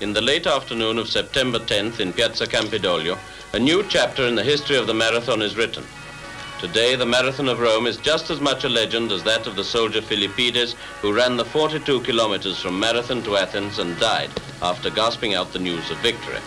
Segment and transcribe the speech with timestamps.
[0.00, 3.18] in the late afternoon of September 10th in Piazza Campidoglio,
[3.52, 5.84] a new chapter in the history of the marathon is written.
[6.58, 9.64] Today, the Marathon of Rome is just as much a legend as that of the
[9.64, 15.34] soldier Philippides, who ran the 42 kilometers from Marathon to Athens and died after gasping
[15.34, 16.38] out the news of victory.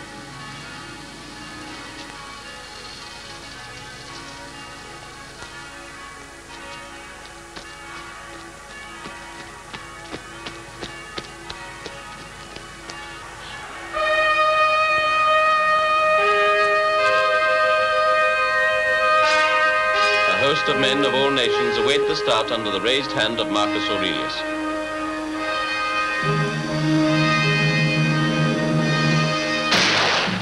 [22.64, 24.34] Under the raised hand of Marcus Aurelius.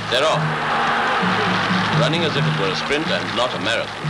[0.09, 0.41] They're off,
[1.99, 4.09] running as if it were a sprint and not a marathon.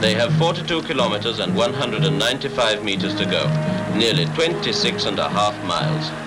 [0.00, 3.46] They have 42 kilometers and 195 meters to go,
[3.96, 6.23] nearly 26 and a half miles.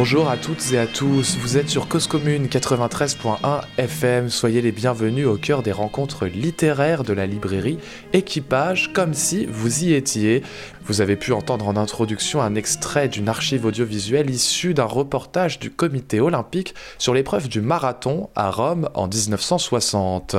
[0.00, 4.72] Bonjour à toutes et à tous, vous êtes sur Cause Commune 93.1 FM, soyez les
[4.72, 7.78] bienvenus au cœur des rencontres littéraires de la librairie.
[8.14, 10.42] Équipage, comme si vous y étiez.
[10.86, 15.70] Vous avez pu entendre en introduction un extrait d'une archive audiovisuelle issue d'un reportage du
[15.70, 20.36] comité olympique sur l'épreuve du marathon à Rome en 1960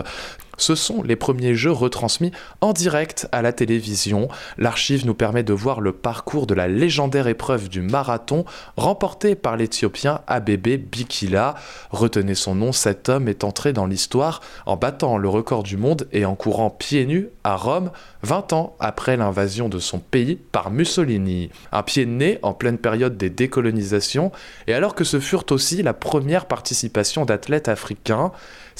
[0.62, 2.32] ce sont les premiers jeux retransmis
[2.62, 4.28] en direct à la télévision.
[4.58, 8.46] L'archive nous permet de voir le parcours de la légendaire épreuve du marathon
[8.78, 11.56] remportée par l'Éthiopien Abebe Bikila.
[11.90, 16.08] Retenez son nom, cet homme est entré dans l'histoire en battant le record du monde
[16.12, 17.92] et en courant pieds nus à Rome
[18.24, 21.50] 20 ans après l'invasion de son pays par Mussolini.
[21.72, 24.32] Un pied né en pleine période des décolonisations
[24.68, 28.32] et alors que ce furent aussi la première participation d'athlètes africains,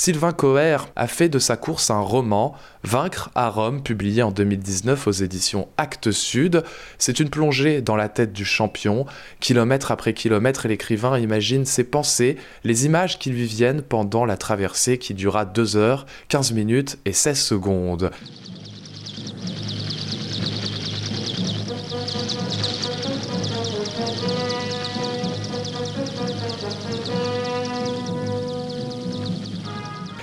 [0.04, 5.06] Sylvain Coher a fait de sa course un roman, Vaincre à Rome, publié en 2019
[5.06, 6.64] aux éditions Actes Sud.
[6.98, 9.06] C'est une plongée dans la tête du champion.
[9.42, 14.98] Kilomètre après kilomètre, l'écrivain imagine ses pensées, les images qui lui viennent pendant la traversée
[14.98, 18.10] qui dura 2 heures, 15 minutes et 16 secondes.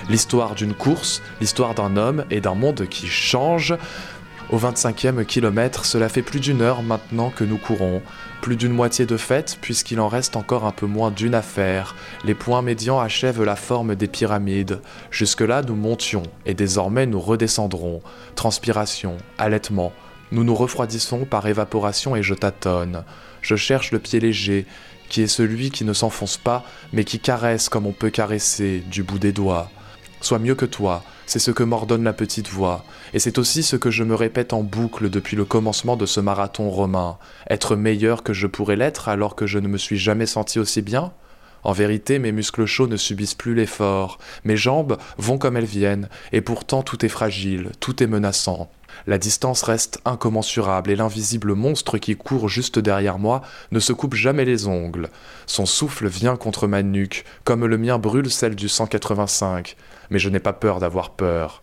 [0.09, 3.75] L'histoire d'une course, l'histoire d'un homme et d'un monde qui change.
[4.49, 8.01] Au 25e kilomètre, cela fait plus d'une heure maintenant que nous courons.
[8.41, 11.95] Plus d'une moitié de fête, puisqu'il en reste encore un peu moins d'une affaire.
[12.25, 14.81] Les points médians achèvent la forme des pyramides.
[15.11, 18.01] Jusque-là, nous montions, et désormais nous redescendrons.
[18.33, 19.93] Transpiration, allaitement.
[20.31, 23.03] Nous nous refroidissons par évaporation et je tâtonne.
[23.43, 24.65] Je cherche le pied léger,
[25.09, 29.03] qui est celui qui ne s'enfonce pas, mais qui caresse comme on peut caresser, du
[29.03, 29.69] bout des doigts.
[30.21, 33.77] Sois mieux que toi, c'est ce que m'ordonne la petite voix, et c'est aussi ce
[33.77, 37.17] que je me répète en boucle depuis le commencement de ce marathon romain.
[37.49, 40.81] Être meilleur que je pourrais l'être alors que je ne me suis jamais senti aussi
[40.81, 41.13] bien?
[41.63, 46.09] En vérité, mes muscles chauds ne subissent plus l'effort, mes jambes vont comme elles viennent,
[46.31, 48.69] et pourtant tout est fragile, tout est menaçant.
[49.07, 53.41] La distance reste incommensurable et l'invisible monstre qui court juste derrière moi
[53.71, 55.09] ne se coupe jamais les ongles.
[55.45, 59.77] Son souffle vient contre ma nuque, comme le mien brûle celle du 185
[60.09, 61.61] mais je n'ai pas peur d'avoir peur.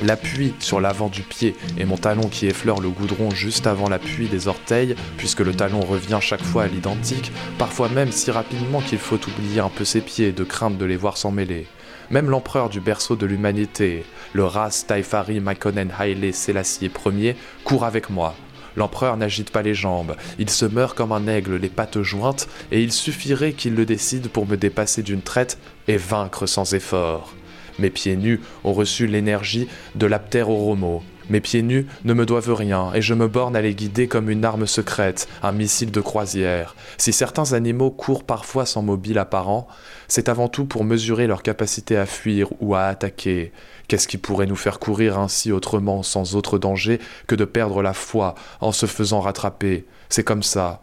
[0.00, 4.28] L'appui sur l'avant du pied et mon talon qui effleure le goudron juste avant l'appui
[4.28, 8.98] des orteils, puisque le talon revient chaque fois à l'identique, parfois même si rapidement qu'il
[8.98, 11.66] faut oublier un peu ses pieds de crainte de les voir s'en mêler.
[12.10, 18.08] Même l'empereur du berceau de l'humanité, le Ras Taifari Makonnen Haile Selassie Ier, court avec
[18.08, 18.34] moi,
[18.78, 22.80] L'empereur n'agite pas les jambes, il se meurt comme un aigle, les pattes jointes, et
[22.80, 25.58] il suffirait qu'il le décide pour me dépasser d'une traite
[25.88, 27.34] et vaincre sans effort.
[27.80, 29.66] Mes pieds nus ont reçu l'énergie
[29.96, 31.02] de l'aptéroromo.
[31.28, 34.30] Mes pieds nus ne me doivent rien, et je me borne à les guider comme
[34.30, 36.76] une arme secrète, un missile de croisière.
[36.98, 39.66] Si certains animaux courent parfois sans mobile apparent,
[40.06, 43.52] c'est avant tout pour mesurer leur capacité à fuir ou à attaquer.
[43.88, 47.94] Qu'est-ce qui pourrait nous faire courir ainsi autrement, sans autre danger que de perdre la
[47.94, 49.86] foi en se faisant rattraper?
[50.10, 50.82] C'est comme ça.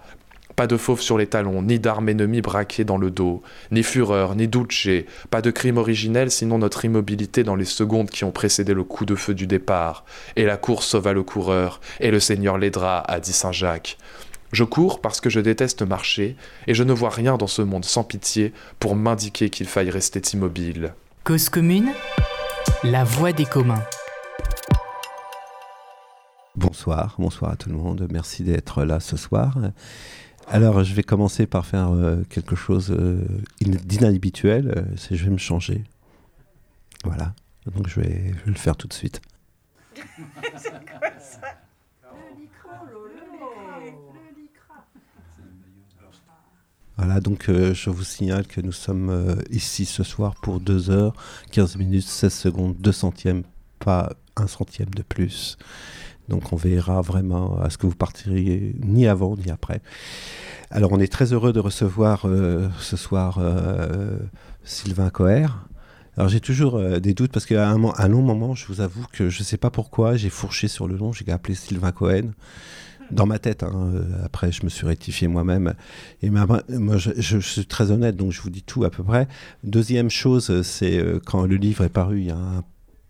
[0.55, 4.35] Pas de fauve sur les talons, ni d'armes ennemies braquées dans le dos, ni fureur,
[4.35, 4.87] ni duce,
[5.29, 9.05] pas de crime originel sinon notre immobilité dans les secondes qui ont précédé le coup
[9.05, 10.05] de feu du départ.
[10.35, 13.97] Et la course sauva le coureur, et le Seigneur l'aidera, a dit Saint Jacques.
[14.51, 17.85] Je cours parce que je déteste marcher, et je ne vois rien dans ce monde
[17.85, 20.93] sans pitié pour m'indiquer qu'il faille rester immobile.
[21.25, 21.91] Cause commune?
[22.85, 23.83] La voix des communs.
[26.55, 28.07] Bonsoir, bonsoir à tout le monde.
[28.11, 29.57] Merci d'être là ce soir.
[30.47, 33.25] Alors, je vais commencer par faire euh, quelque chose euh,
[33.61, 34.71] d'inhabituel.
[34.75, 35.83] Euh, c'est je vais me changer.
[37.03, 37.33] Voilà.
[37.75, 39.19] Donc, je vais, je vais le faire tout de suite.
[46.97, 50.89] Voilà, donc euh, je vous signale que nous sommes euh, ici ce soir pour 2
[50.89, 51.13] heures,
[51.51, 53.43] 15 minutes, 16 secondes, 2 centièmes,
[53.79, 55.57] pas un centième de plus.
[56.29, 59.81] Donc on verra vraiment à ce que vous partiriez ni avant ni après.
[60.71, 63.39] Alors on est très heureux de recevoir euh, ce soir
[64.63, 65.47] Sylvain Coher.
[66.17, 69.39] Alors j'ai toujours des doutes parce qu'à un long moment, je vous avoue que je
[69.39, 72.31] ne sais pas pourquoi, j'ai fourché sur le nom, j'ai appelé Sylvain Cohen.
[73.11, 75.73] Dans ma tête, hein, euh, après je me suis rectifié moi-même.
[76.21, 79.27] Et moi je, suis très honnête, donc je vous dis tout à peu près.
[79.63, 82.63] Deuxième chose, c'est euh, quand le livre est paru il y a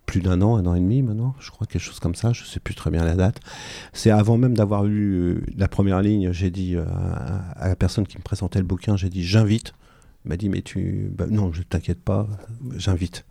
[0.06, 2.44] plus d'un an, un an et demi maintenant, je crois quelque chose comme ça, je
[2.44, 3.40] ne sais plus très bien la date.
[3.94, 8.18] C'est avant même d'avoir lu euh, la première ligne, j'ai dit à, la personne qui
[8.18, 9.74] me présentait le bouquin, j'ai dit j'invite.
[10.26, 11.12] M'a dit mais tu...
[11.16, 12.28] bah, non, je t'inquiète pas,
[12.76, 13.26] j'invite.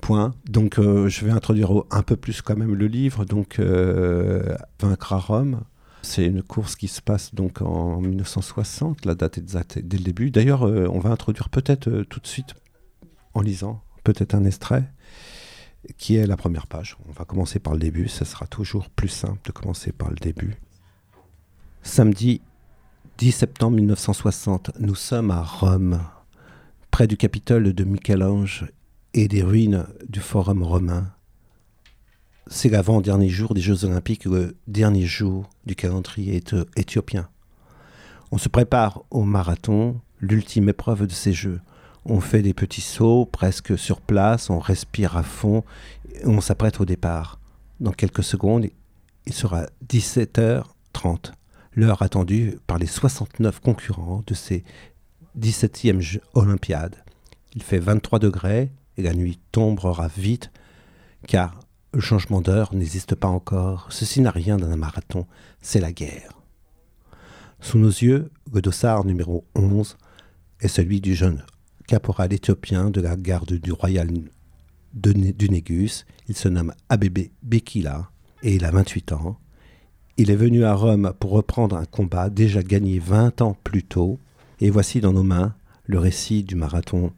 [0.00, 0.34] Point.
[0.48, 3.24] Donc je vais introduire un peu plus quand même le livre.
[3.24, 3.60] Donc
[4.80, 5.60] Vaincre à Rome.
[6.02, 10.30] C'est une course qui se passe donc en 1960, la date exacte dès le début.
[10.30, 12.54] D'ailleurs, euh, on va introduire peut-être euh, tout de suite,
[13.34, 14.84] en lisant, peut-être un extrait,
[15.98, 16.96] qui est la première page.
[17.08, 20.16] On va commencer par le début, ça sera toujours plus simple de commencer par le
[20.16, 20.56] début.
[21.82, 22.40] Samedi
[23.18, 26.00] 10 septembre 1960, nous sommes à Rome,
[26.90, 28.66] près du Capitole de Michel-Ange
[29.12, 31.12] et des ruines du Forum romain.
[32.52, 37.28] C'est l'avant-dernier jour des Jeux Olympiques, le dernier jour du calendrier éthio- éthiopien.
[38.32, 41.60] On se prépare au marathon, l'ultime épreuve de ces Jeux.
[42.04, 45.62] On fait des petits sauts presque sur place, on respire à fond
[46.12, 47.38] et on s'apprête au départ.
[47.78, 48.66] Dans quelques secondes,
[49.26, 51.32] il sera 17h30,
[51.74, 54.64] l'heure attendue par les 69 concurrents de ces
[55.38, 56.96] 17e Jeux Olympiades.
[57.54, 60.50] Il fait 23 degrés et la nuit tombera vite
[61.28, 61.59] car
[61.92, 63.88] le changement d'heure n'existe pas encore.
[63.90, 65.26] Ceci n'a rien d'un marathon,
[65.60, 66.32] c'est la guerre.
[67.60, 69.96] Sous nos yeux, le dossard numéro 11
[70.60, 71.42] est celui du jeune
[71.86, 74.08] caporal éthiopien de la garde du royal
[74.94, 76.06] de du Négus.
[76.28, 78.10] Il se nomme Abébé Bekila
[78.42, 79.38] et il a 28 ans.
[80.16, 84.18] Il est venu à Rome pour reprendre un combat déjà gagné 20 ans plus tôt.
[84.60, 85.54] Et voici dans nos mains
[85.86, 87.12] le récit du marathon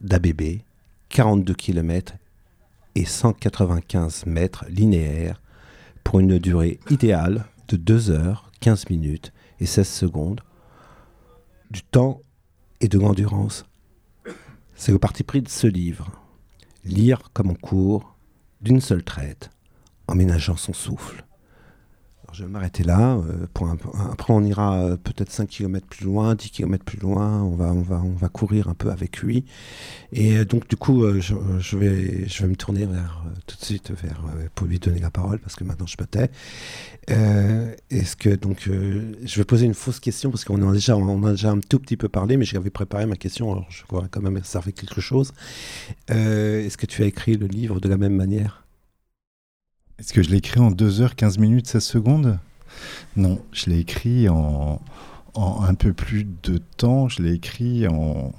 [0.00, 0.62] d'Abébé,
[1.08, 2.14] 42 km
[2.94, 5.40] et 195 mètres linéaires
[6.04, 10.40] pour une durée idéale de 2 heures, 15 minutes et 16 secondes.
[11.70, 12.20] Du temps
[12.80, 13.64] et de l'endurance.
[14.74, 16.10] C'est le parti pris de ce livre.
[16.84, 18.16] Lire comme on court,
[18.60, 19.50] d'une seule traite,
[20.08, 21.24] en ménageant son souffle.
[22.32, 23.16] Je vais m'arrêter là.
[23.16, 23.46] euh,
[24.10, 27.42] après, on ira euh, peut-être 5 km plus loin, 10 km plus loin.
[27.42, 29.44] On va, on, va, on va courir un peu avec lui.
[30.12, 33.90] Et euh, donc, du coup, je, vais, je vais me tourner vers, tout de suite
[33.90, 34.22] vers,
[34.54, 36.30] pour lui donner la parole, parce que maintenant je me tais.
[37.10, 41.24] Euh, Est-ce que, donc, je vais poser une fausse question, parce qu'on a déjà, on
[41.24, 44.08] a déjà un tout petit peu parlé, mais j'avais préparé ma question, alors je pourrais
[44.10, 45.32] quand même servir quelque chose.
[46.08, 48.61] Est-ce que tu as écrit le livre de la même manière?
[49.98, 52.38] Est-ce que je l'ai écrit en 2 heures 15 minutes 16 secondes?
[53.16, 54.80] Non, je l'ai écrit en,
[55.34, 57.08] un peu plus de temps.
[57.08, 58.32] Je l'ai écrit en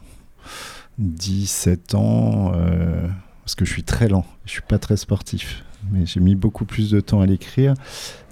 [0.99, 3.07] 17 ans, euh,
[3.43, 4.25] parce que je suis très lent.
[4.45, 5.63] Je suis pas très sportif.
[5.91, 7.73] Mais j'ai mis beaucoup plus de temps à l'écrire.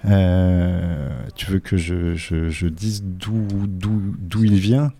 [0.06, 4.92] Euh, tu veux que je, je- dise d'où il vient?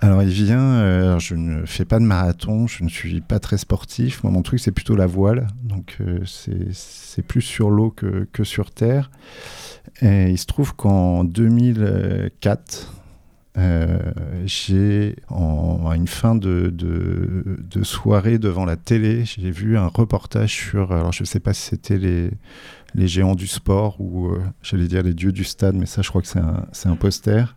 [0.00, 3.58] Alors il vient, euh, je ne fais pas de marathon, je ne suis pas très
[3.58, 4.22] sportif.
[4.22, 8.70] Moi mon truc c'est plutôt la voile, donc euh, c'est plus sur l'eau que, sur
[8.70, 9.10] terre.
[10.00, 12.94] Et il se trouve qu'en 2004,
[13.56, 13.98] euh,
[14.44, 16.72] j'ai en une fin de,
[17.82, 21.62] soirée devant la télé, j'ai vu un reportage sur, alors je ne sais pas si
[21.62, 22.30] c'était les,
[23.08, 24.30] géants du sport ou
[24.62, 27.56] j'allais dire les dieux du stade, mais ça je crois que c'est un poster.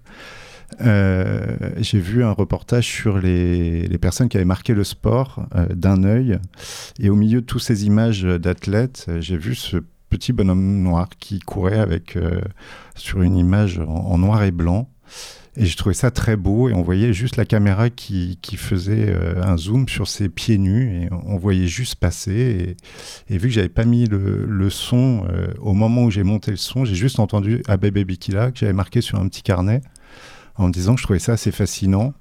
[0.79, 6.03] Euh, j'ai vu un reportage sur les, personnes qui avaient marqué le sport euh, d'un
[6.03, 6.39] œil.
[6.99, 9.77] Et au milieu de toutes ces images d'athlètes, euh, j'ai vu ce
[10.09, 12.17] petit bonhomme noir qui courait avec,
[12.95, 14.89] sur une image en, noir et blanc.
[15.55, 19.55] Et j'ai trouvé ça très beau et on voyait juste la caméra qui, faisait un
[19.55, 22.75] zoom sur ses pieds nus et on voyait juste passer.
[23.29, 25.25] Et, vu que j'avais pas mis le, son
[25.61, 28.99] au moment où j'ai monté le son, j'ai juste entendu Abebe Bikila que j'avais marqué
[28.99, 29.81] sur un petit carnet
[30.55, 32.13] en me disant que je trouvais ça assez fascinant.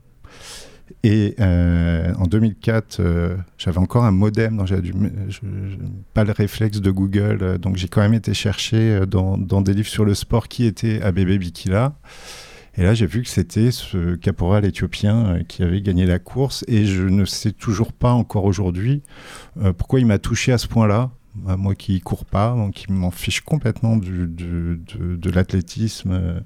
[1.03, 4.91] Et euh, en 2004, euh, j'avais encore un modem, donc j'avais
[6.15, 9.73] pas le réflexe de Google, euh, donc j'ai quand même été chercher dans, dans des
[9.73, 11.95] livres sur le sport qui était Abebe Bikila.
[12.77, 16.65] Et là, j'ai vu que c'était ce caporal éthiopien qui avait gagné la course.
[16.69, 19.03] Et je ne sais toujours pas encore aujourd'hui
[19.77, 21.11] pourquoi il m'a touché à ce point-là.
[21.35, 26.43] Moi qui cours pas, donc qui m'en fiche complètement du, de, l'athlétisme.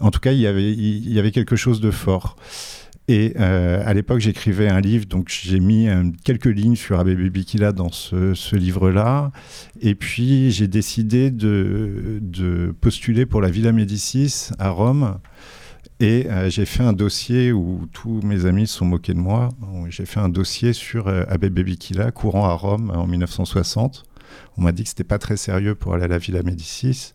[0.00, 2.36] En tout cas, il y, avait, il y avait quelque chose de fort.
[3.08, 7.30] Et euh, à l'époque, j'écrivais un livre, donc j'ai mis euh, quelques lignes sur Abebe
[7.30, 9.32] Bikila dans ce, ce livre-là.
[9.80, 15.18] Et puis, j'ai décidé de, de, postuler pour la Villa Médicis à Rome.
[16.00, 19.48] Et euh, j'ai fait un dossier où tous mes amis se sont moqués de moi.
[19.88, 24.04] J'ai fait un dossier sur Abebe Bikila, courant à Rome en 1960.
[24.56, 27.12] On m'a dit que c'était pas très sérieux pour aller à la Villa Médicis.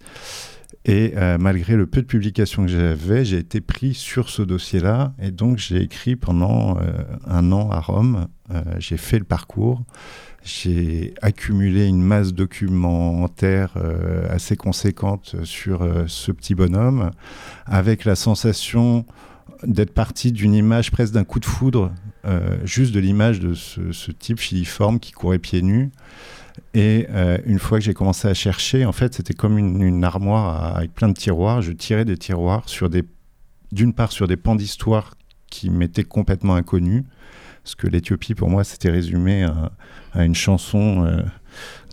[0.86, 5.14] Et euh, malgré le peu de publications que j'avais, j'ai été pris sur ce dossier-là.
[5.22, 6.82] Et donc, j'ai écrit pendant euh,
[7.26, 8.28] un an à Rome.
[8.52, 9.84] Euh, j'ai fait le parcours.
[10.44, 13.76] J'ai accumulé une masse documentaire
[14.30, 17.12] assez conséquente sur ce petit bonhomme,
[17.66, 19.06] avec la sensation
[19.66, 21.94] d'être parti d'une image presque d'un coup de foudre,
[22.66, 25.92] juste de l'image de ce, ce, type filiforme qui courait pieds nus.
[26.74, 30.76] Et euh, une fois que j'ai commencé à chercher, en fait, c'était comme une, armoire
[30.76, 31.62] avec plein de tiroirs.
[31.62, 33.04] Je tirais des tiroirs sur des,
[33.72, 35.16] d'une part sur des pans d'histoire
[35.50, 37.04] qui m'étaient complètement inconnus,
[37.64, 41.22] parce que l'Éthiopie pour moi c'était résumé à, une chanson euh,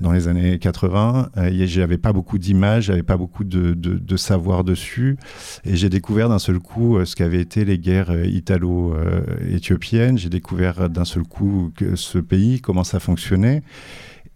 [0.01, 1.31] dans les années 80.
[1.37, 5.19] Euh, j'avais pas beaucoup d'images, j'avais pas beaucoup de, savoir dessus,
[5.65, 10.17] et j'ai découvert d'un seul coup ce qu'avaient été les guerres italo-éthiopiennes.
[10.17, 13.63] J'ai découvert d'un seul coup que ce pays, comment ça fonctionnait.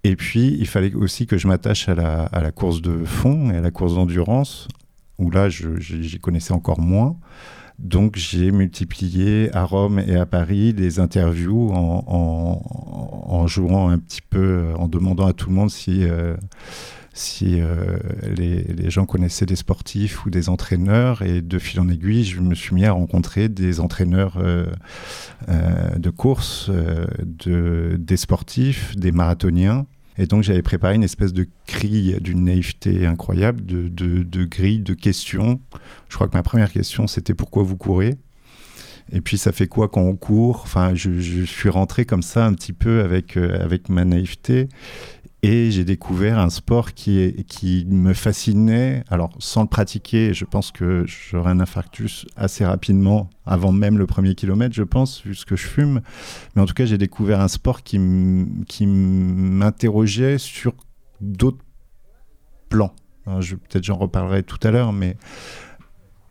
[0.07, 3.61] Et puis, il fallait aussi que je m'attache à la, course de fond et à
[3.63, 4.69] la course d'endurance,
[5.19, 7.17] où là, j'y connaissais encore moins.
[7.79, 14.75] Donc, j'ai multiplié à Rome et à Paris des interviews en, jouant un petit peu,
[14.77, 16.37] en demandant à tout le monde si, euh,
[17.15, 17.99] si euh,
[18.37, 21.23] les, gens connaissaient des sportifs ou des entraîneurs.
[21.23, 24.67] Et de fil en aiguille, je me suis mis à rencontrer des entraîneurs euh,
[25.97, 26.71] de course,
[27.25, 29.87] de, des sportifs, des marathoniens.
[30.17, 34.95] Et donc j'avais préparé une espèce de grille d'une naïveté incroyable, de, de, grille de
[34.95, 35.61] questions.
[36.09, 38.17] Je crois que ma première question c'était pourquoi vous courez?
[39.13, 40.63] Et puis ça fait quoi quand on court?
[40.65, 44.69] Enfin, je, je, suis rentré comme ça un petit peu avec, euh, avec ma naïveté.
[45.47, 49.05] Et j'ai découvert un sport qui, me fascinait.
[49.11, 54.07] Alors, sans le pratiquer, je pense que j'aurais un infarctus assez rapidement, avant même le
[54.07, 56.01] premier kilomètre, je pense, vu ce que je fume.
[56.57, 57.99] Mais en tout cas, j'ai découvert un sport qui
[58.87, 60.73] m'interrogeait sur
[61.21, 61.63] d'autres
[62.71, 62.95] plans.
[63.27, 65.19] Peut-être j'en reparlerai tout à l'heure, mais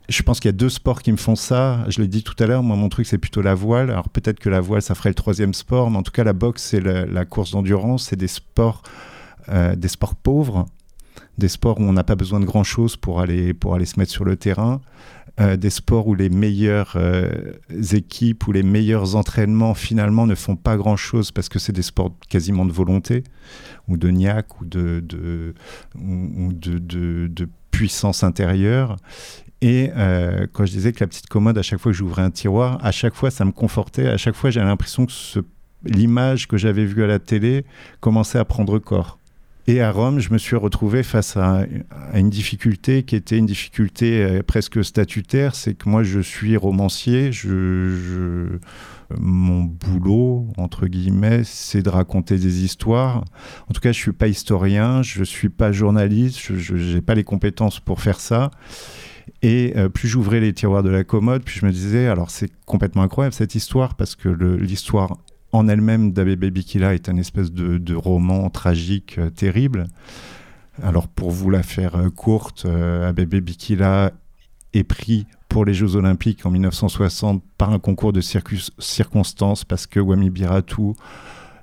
[0.08, 1.84] je pense qu'il y a deux sports qui me font ça.
[1.88, 3.90] Je l'ai dit tout à l'heure, moi mon truc c'est plutôt la voile.
[3.90, 6.32] Alors peut-être que la voile ça ferait le troisième sport, mais en tout cas la
[6.32, 8.82] boxe c'est la, course d'endurance, c'est des sports,
[9.48, 10.66] euh, des sports pauvres,
[11.38, 13.98] des sports où on n'a pas besoin de grand chose pour aller pour aller se
[13.98, 14.82] mettre sur le terrain,
[15.40, 17.54] euh, des sports où les meilleures euh,
[17.92, 21.82] équipes ou les meilleurs entraînements finalement ne font pas grand chose parce que c'est des
[21.82, 23.24] sports quasiment de volonté
[23.88, 28.96] ou de niaque ou ou de, de, de puissance intérieure
[29.64, 32.30] et euh, quand je disais que la petite commode, à chaque fois que j'ouvrais un
[32.30, 34.08] tiroir, à chaque fois, ça me confortait.
[34.08, 35.12] À chaque fois, j'avais l'impression que
[35.86, 37.64] l'image que j'avais vue à la télé
[38.00, 39.18] commençait à prendre corps.
[39.66, 41.64] Et à Rome, je me suis retrouvé face à,
[42.12, 45.54] une difficulté qui était une difficulté euh, presque statutaire.
[45.54, 47.30] C'est que moi, je suis romancier.
[49.18, 53.24] Mon boulot, entre guillemets, c'est de raconter des histoires.
[53.70, 57.24] En tout cas, je suis pas historien, je suis pas journaliste, je n'ai pas les
[57.24, 58.50] compétences pour faire ça.
[59.44, 62.50] Et euh, plus j'ouvrais les tiroirs de la commode, plus je me disais, alors c'est
[62.64, 65.18] complètement incroyable cette histoire, parce que l'histoire
[65.52, 69.88] en elle-même d'Abebe Bikila est un espèce de, roman tragique euh, terrible.
[70.82, 74.12] Alors pour vous la faire euh, courte, Abebe Bikila
[74.72, 80.00] est pris pour les Jeux Olympiques en 1960 par un concours de circonstances parce que
[80.00, 80.94] Wami Biratu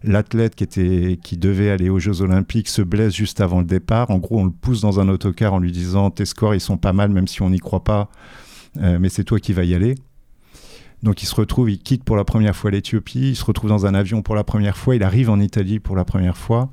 [0.04, 4.10] l'athlète qui, était, qui devait aller aux Jeux Olympiques se blesse juste avant le départ.
[4.10, 6.78] En gros, on le pousse dans un autocar en lui disant Tes scores, ils sont
[6.78, 8.10] pas mal, même si on n'y croit pas,
[8.78, 9.96] euh, mais c'est toi qui vas y aller.
[11.04, 13.86] Donc il se retrouve, il quitte pour la première fois l'Éthiopie, il se retrouve dans
[13.86, 16.70] un avion pour la première fois, il arrive en Italie pour la première fois,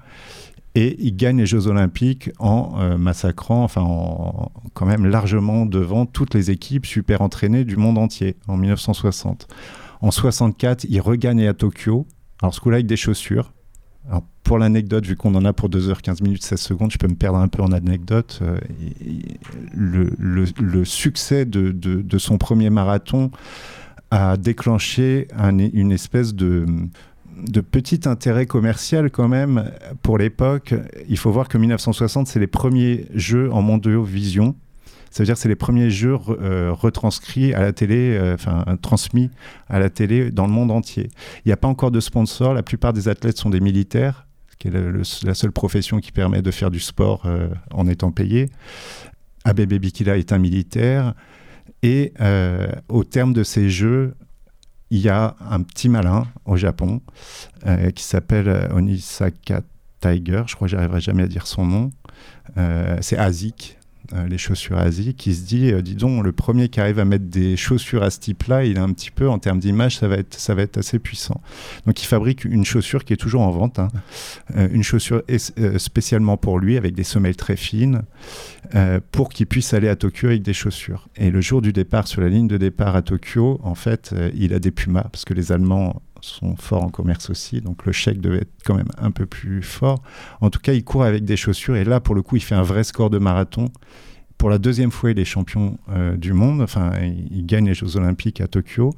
[0.75, 6.05] et il gagne les Jeux Olympiques en euh, massacrant, enfin en, quand même largement devant
[6.05, 9.49] toutes les équipes super entraînées du monde entier en 1960.
[10.01, 12.07] En 64, il regagne à Tokyo,
[12.43, 13.53] alors, ce coup-là, avec des chaussures.
[14.09, 17.17] Alors, pour l'anecdote, vu qu'on en a pour 2h15 minutes 16 secondes, je peux me
[17.17, 18.41] perdre un peu en anecdote.
[18.43, 18.59] Euh,
[19.75, 23.31] le, succès de, son premier marathon
[24.11, 26.65] a déclenché un, une espèce de,
[27.47, 29.71] de petit intérêt commercial quand même
[30.03, 30.75] pour l'époque.
[31.09, 33.63] Il faut voir que 1960, c'est les premiers jeux en
[34.03, 34.55] vision
[35.11, 39.31] Ça veut dire que c'est les premiers jeux retranscrits à la télé, enfin transmis
[39.69, 41.09] à la télé dans le monde entier.
[41.45, 42.55] Il n'y a pas encore de sponsors.
[42.55, 44.27] La plupart des athlètes sont des militaires
[44.59, 44.73] qui est
[45.25, 47.27] la seule profession qui permet de faire du sport
[47.73, 48.51] en étant payé.
[49.45, 51.15] Abebe Bikila est un militaire.
[51.83, 52.13] Et
[52.89, 54.15] au terme de ces jeux,
[54.91, 57.01] il y a un petit malin au Japon
[57.67, 59.63] euh, qui s'appelle euh, Onisaka
[60.01, 61.91] Tiger, je crois que j'arriverai jamais à dire son nom.
[62.57, 63.78] Euh, c'est Azik, euh,
[64.29, 67.27] les chaussures Asie, qui se dit, euh, dis donc, le premier qui arrive à mettre
[67.27, 70.17] des chaussures à ce type-là, il est un petit peu, en termes d'image, ça, va
[70.17, 71.41] être, ça va être assez puissant.
[71.87, 73.89] Donc il fabrique une chaussure qui est toujours en vente, hein.
[74.57, 75.23] euh, une chaussure
[75.77, 78.03] spécialement pour lui, avec des semelles très fines,
[79.13, 81.09] pour qu'il puisse aller à Tokyo avec des chaussures.
[81.17, 84.53] Et le jour du départ, sur la ligne de départ à Tokyo, en fait, il
[84.53, 88.21] a des pumas, parce que les Allemands sont forts en commerce aussi, donc le chèque
[88.21, 90.03] devait être quand même un peu plus fort.
[90.41, 92.55] En tout cas, il court avec des chaussures et là, pour le coup, il fait
[92.55, 93.67] un vrai score de marathon.
[94.37, 96.61] Pour la deuxième fois, il est champion euh, du monde.
[96.61, 98.95] Enfin, il, gagne les Jeux Olympiques à Tokyo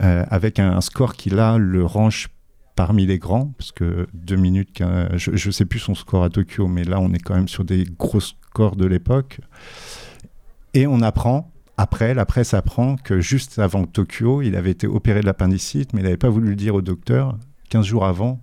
[0.00, 2.28] euh, avec un, score qui là le range
[2.76, 4.80] parmi les grands, parce que deux minutes,
[5.16, 7.64] je ne sais plus son score à Tokyo, mais là, on est quand même sur
[7.64, 9.40] des gros scores de l'époque.
[10.74, 15.20] Et on apprend après, la presse apprend que juste avant Tokyo, il avait été opéré
[15.20, 17.38] de l'appendicite, mais il n'avait pas voulu le dire au docteur
[17.70, 18.40] 15 jours avant,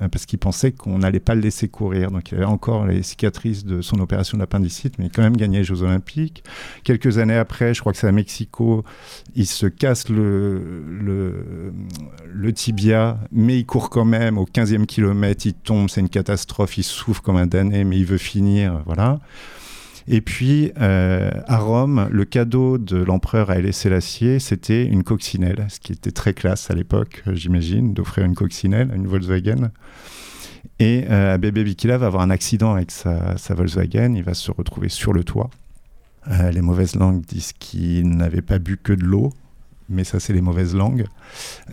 [0.00, 2.10] euh, parce qu'il pensait qu'on n'allait pas le laisser courir.
[2.10, 5.22] Donc il avait encore les cicatrices de son opération de l'appendicite, mais il a quand
[5.22, 6.44] même gagné les Jeux Olympiques.
[6.82, 8.84] Quelques années après, je crois que c'est à Mexico,
[9.34, 10.82] il se casse le,
[12.32, 14.38] le, tibia, mais il court quand même.
[14.38, 18.06] Au 15e kilomètre, il tombe, c'est une catastrophe, il souffre comme un damné, mais il
[18.06, 18.82] veut finir.
[18.86, 19.20] Voilà.
[20.08, 25.66] Et puis, euh, à Rome, le cadeau de l'empereur à laissé l'acier, c'était une coccinelle,
[25.68, 29.70] ce qui était très classe à l'époque, j'imagine, d'offrir une coccinelle à une Volkswagen.
[30.78, 34.88] Et euh, Bébé Bikila va avoir un accident avec sa, Volkswagen, il va se retrouver
[34.88, 35.50] sur le toit.
[36.30, 39.32] Euh, les mauvaises langues disent qu'il n'avait pas bu que de l'eau,
[39.88, 41.06] mais ça c'est les mauvaises langues.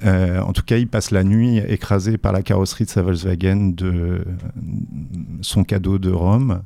[0.04, 3.74] Euh, en tout cas, il passe la nuit écrasé par la carrosserie de sa Volkswagen
[3.76, 4.24] de
[5.42, 6.64] son cadeau de Rome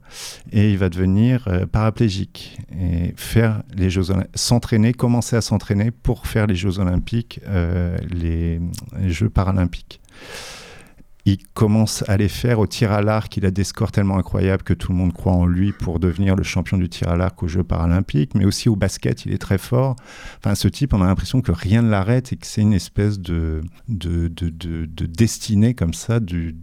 [0.51, 4.03] et il va devenir euh, paraplégique et faire les Jeux
[4.35, 8.59] s'entraîner, commencer à s'entraîner pour faire les Jeux Olympiques, euh, les
[9.07, 10.01] Jeux paralympiques
[11.27, 13.35] il commence à les faire au tir à l'arc.
[13.35, 16.37] Il a des scores tellement incroyables que tout le monde croit en lui pour devenir
[16.37, 18.33] le champion du tir à l'arc aux Jeux paralympiques.
[18.33, 19.97] Mais aussi au basket, il est très fort.
[20.37, 23.19] Enfin, ce type, on a l'impression que rien ne l'arrête et que c'est une espèce
[23.19, 23.59] de,
[23.89, 26.55] de, de, destinée comme ça, du,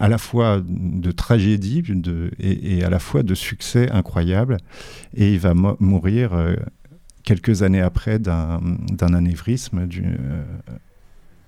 [0.00, 4.56] à la fois de tragédie de, et, à la fois de succès incroyable.
[5.14, 6.56] Et il va mourir euh,
[7.24, 8.58] quelques années après d'un
[9.00, 10.44] anévrisme, euh,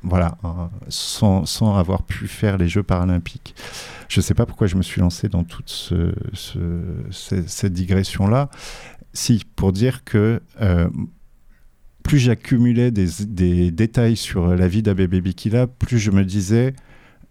[0.03, 0.39] voilà,
[0.89, 3.55] sans, sans, avoir pu faire les Jeux paralympiques.
[4.09, 6.15] Je ne sais pas pourquoi je me suis lancé dans toute ce,
[7.13, 8.49] cette digression-là.
[9.13, 10.89] Si, pour dire que euh,
[12.03, 16.75] plus j'accumulais des, des, détails sur la vie d'Abébé Bikila, plus je me disais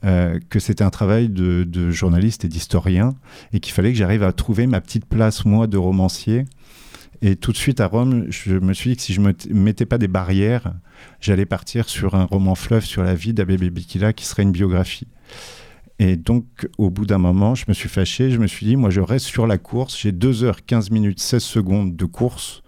[0.06, 3.16] euh, que c'était un travail de, de journaliste et d'historien
[3.52, 6.46] et qu'il fallait que j'arrive à trouver ma petite place, moi, de romancier.
[7.22, 9.34] Et tout de suite à Rome, je me suis dit que si je ne me
[9.54, 10.74] mettais pas des barrières,
[11.20, 15.08] j'allais partir sur un roman fleuve sur la vie d'Abébé Bikila qui serait une biographie.
[16.00, 18.32] Et donc, au bout d'un moment, je me suis fâché.
[18.32, 20.00] Je me suis dit, moi, je reste sur la course.
[20.00, 22.64] J'ai 2 heures, 15 minutes, 16 secondes de course.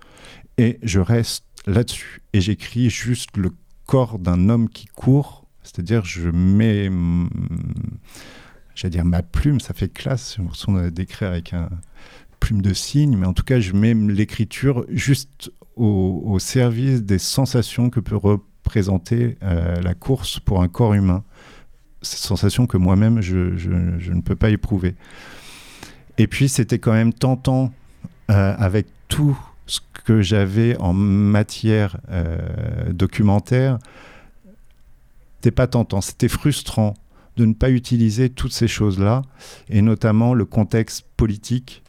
[0.58, 2.22] Et je reste là-dessus.
[2.34, 3.52] Et j'écris juste le
[3.86, 5.48] corps d'un homme qui court.
[5.64, 6.92] C'est-à-dire, je mets,
[8.76, 10.34] j'allais dire ma plume, ça fait classe.
[10.36, 11.70] J'ai l'impression d'écrire avec un
[12.42, 13.16] plume de cygne.
[13.16, 19.38] Mais en tout cas, je mets l'écriture juste au, service des sensations que peut représenter
[19.42, 21.24] euh, la course pour un corps humain.
[22.02, 24.96] Ces sensations que moi-même, je, ne peux pas éprouver.
[26.18, 27.72] Et puis, c'était quand même tentant,
[28.30, 33.80] euh, avec tout ce que j'avais en matière euh, documentaire,
[35.38, 36.94] c'était pas tentant, c'était frustrant
[37.38, 39.24] de ne pas utiliser toutes ces choses-là,
[39.70, 41.84] et notamment le contexte politique.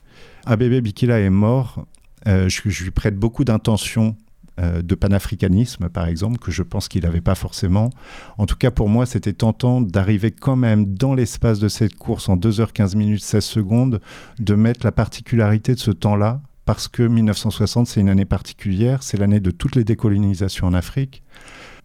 [0.46, 1.86] Abebe Bikila est mort
[2.28, 4.16] euh, je, lui prête beaucoup d'intentions
[4.60, 7.90] euh, de panafricanisme, par exemple, que je pense qu'il n'avait pas forcément.
[8.38, 12.28] En tout cas, pour moi, c'était tentant d'arriver quand même dans l'espace de cette course
[12.28, 14.00] en 2h15 minutes 16 secondes,
[14.38, 19.16] de mettre la particularité de ce temps-là, parce que 1960, c'est une année particulière, c'est
[19.16, 21.22] l'année de toutes les décolonisations en Afrique.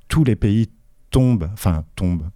[0.07, 0.69] Tous les pays
[1.09, 2.29] tombent, enfin tombent,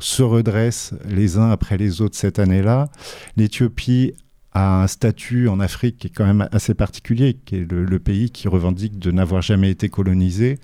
[0.00, 2.88] se redressent les uns après les autres cette année-là.
[3.36, 4.12] L'Éthiopie
[4.58, 8.30] a un statut en Afrique qui est quand même assez particulier, qui est le, pays
[8.30, 10.58] qui revendique de n'avoir jamais été colonisé,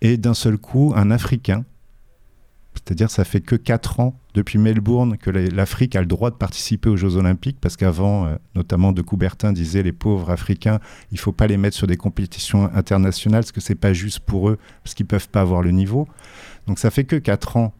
[0.00, 1.64] et d'un seul coup, un Africain,
[2.74, 6.88] c'est-à-dire ça fait que 4 ans depuis Melbourne que l'Afrique a le droit de participer
[6.88, 10.80] aux Jeux Olympiques, parce qu'avant, euh, notamment de Coubertin disait les pauvres Africains,
[11.10, 14.20] il ne faut pas les mettre sur des compétitions internationales, parce que c'est pas juste
[14.20, 16.08] pour eux, parce qu'ils peuvent pas avoir le niveau.
[16.66, 17.72] Donc ça fait que quatre ans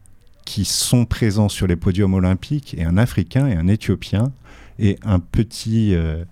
[0.44, 4.32] qui sont présents sur les podiums olympiques, et un Africain et un Éthiopien,
[4.78, 6.24] et un petit euh,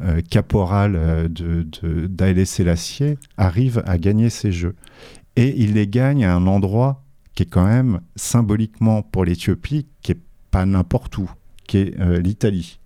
[0.00, 4.76] euh, caporal de, de Selassie arrivent à gagner ces Jeux.
[5.36, 7.04] Et il les gagne à un endroit
[7.34, 11.30] qui est quand même symboliquement pour l'Éthiopie, qui est pas n'importe où,
[11.66, 12.80] qui est euh, l'Italie.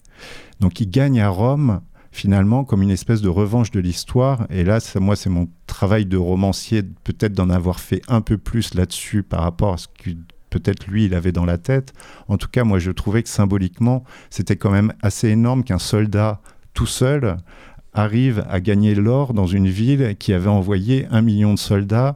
[0.59, 1.81] Donc il gagne à Rome
[2.13, 4.47] finalement comme une espèce de revanche de l'histoire.
[4.51, 8.37] Et là, ça, moi, c'est mon travail de romancier, peut-être d'en avoir fait un peu
[8.37, 10.11] plus là-dessus par rapport à ce que
[10.51, 11.93] peut-être lui, il avait dans la tête.
[12.29, 16.41] En tout cas, moi, je trouvais que symboliquement, c'était quand même assez énorme qu'un soldat
[16.75, 17.37] tout seul
[17.93, 22.15] arrive à gagner l'or dans une ville qui avait envoyé un million de soldats,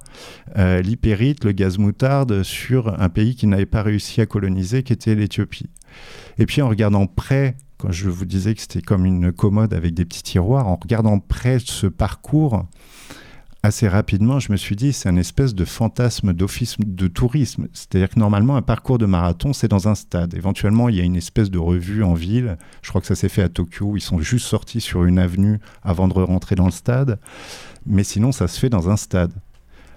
[0.57, 4.93] euh, l'hypérite, le gaz moutarde, sur un pays qui n'avait pas réussi à coloniser, qui
[4.93, 5.69] était l'Éthiopie.
[6.39, 9.95] Et puis en regardant près, quand je vous disais que c'était comme une commode avec
[9.95, 12.67] des petits tiroirs, en regardant près ce parcours,
[13.65, 17.67] assez rapidement, je me suis dit, c'est un espèce de fantasme d'office de tourisme.
[17.73, 20.35] C'est-à-dire que normalement, un parcours de marathon, c'est dans un stade.
[20.35, 22.59] Éventuellement, il y a une espèce de revue en ville.
[22.83, 23.97] Je crois que ça s'est fait à Tokyo.
[23.97, 27.19] Ils sont juste sortis sur une avenue avant de rentrer dans le stade.
[27.87, 29.33] Mais sinon, ça se fait dans un stade.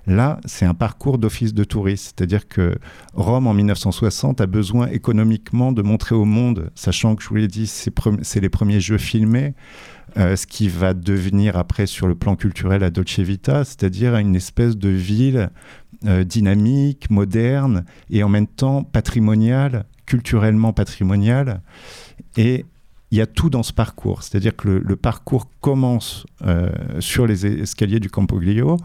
[0.05, 2.77] Là, c'est un parcours d'office de tourisme, c'est-à-dire que
[3.13, 7.49] Rome en 1960 a besoin économiquement de montrer au monde, sachant que je vous l'ai
[7.49, 9.53] dit, c'est les premiers jeux filmés,
[10.15, 14.35] euh, ce qui va devenir après sur le plan culturel à Dolce Vita, c'est-à-dire une
[14.35, 15.49] espèce de ville
[16.05, 21.61] euh, dynamique, moderne et en même temps patrimoniale, culturellement patrimoniale.
[22.37, 22.65] Et
[23.11, 27.45] il y a tout dans ce parcours, c'est-à-dire que le, parcours commence euh, sur les
[27.45, 28.77] escaliers du Campoglio,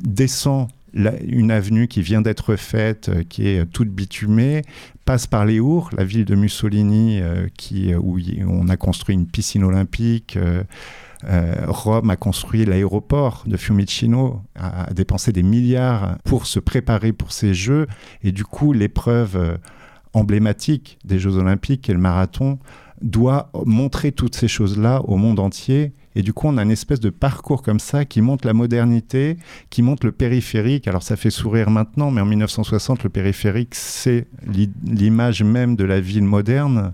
[0.00, 4.62] descend une avenue qui vient d'être faite, qui est toute bitumée,
[5.04, 9.14] passe par les Our, la ville de Mussolini, euh, qui, euh, où on a construit
[9.14, 10.38] une piscine olympique.
[11.68, 17.54] Rome a construit l'aéroport de Fiumicino, a, dépensé des milliards pour se préparer pour ces
[17.54, 17.86] Jeux.
[18.24, 19.58] Et du coup, l'épreuve
[20.14, 22.58] emblématique des Jeux olympiques, qui est le marathon,
[23.02, 27.00] doit montrer toutes ces choses-là au monde entier et du coup, on a une espèce
[27.00, 29.38] de parcours comme ça qui montre la modernité,
[29.70, 30.86] qui montre le périphérique.
[30.86, 34.26] Alors ça fait sourire maintenant, mais en 1960, le périphérique, c'est
[34.84, 36.92] l'image même de la ville moderne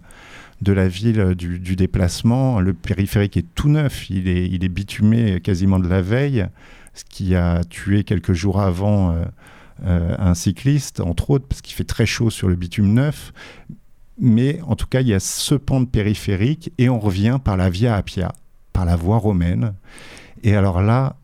[0.61, 2.61] de la ville du, déplacement.
[2.61, 6.47] Le périphérique est tout neuf, il est, il est bitumé quasiment de la veille,
[6.95, 9.25] ce qui a tué quelques jours avant euh,
[9.85, 13.33] euh, un cycliste, entre autres, parce qu'il fait très chaud sur le bitume neuf.
[14.21, 17.57] Mais en tout cas, il y a ce pan de périphérique et on revient par
[17.57, 18.33] la Via Appia
[18.79, 19.75] par la voie romaine.
[20.45, 21.17] Et alors là,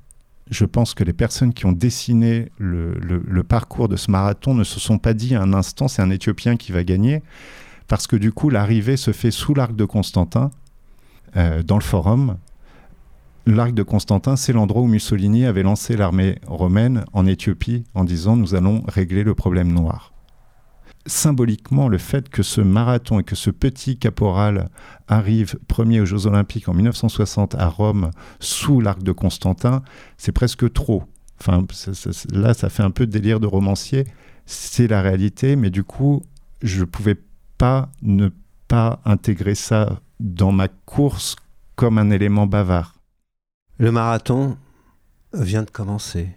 [0.51, 4.81] je pense que les personnes qui ont dessiné le, parcours de ce marathon ne se
[4.81, 7.23] sont pas dit à un instant c'est un Éthiopien qui va gagner,
[7.87, 10.51] parce que du coup l'arrivée se fait sous l'arc de Constantin,
[11.37, 12.39] euh, dans le forum.
[13.47, 18.35] L'arc de Constantin, c'est l'endroit où Mussolini avait lancé l'armée romaine en Éthiopie en disant
[18.35, 20.14] nous allons régler le problème noir
[21.07, 24.71] symboliquement le fait que ce marathon et que ce petit caporal
[25.07, 29.83] arrive premier aux Jeux Olympiques en 1960 à Rome sous l'arc de Constantin,
[30.17, 31.05] c'est presque trop.
[31.41, 31.65] Enfin,
[32.33, 34.07] là, ça fait un peu de délire de romancier.
[34.47, 36.23] C'est la réalité, mais du coup,
[36.63, 37.17] je ne pouvais
[37.59, 38.31] pas ne
[38.69, 41.37] pas intégrer ça dans ma course
[41.77, 42.95] comme un élément bavard.
[43.79, 44.57] Le marathon
[45.33, 46.29] vient de commencer.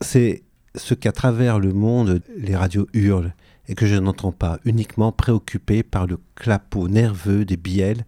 [0.00, 3.34] C'est ce qu'à travers le monde, les radios hurlent
[3.68, 8.04] et que je n'entends pas, uniquement préoccupé par le clapot nerveux des bielles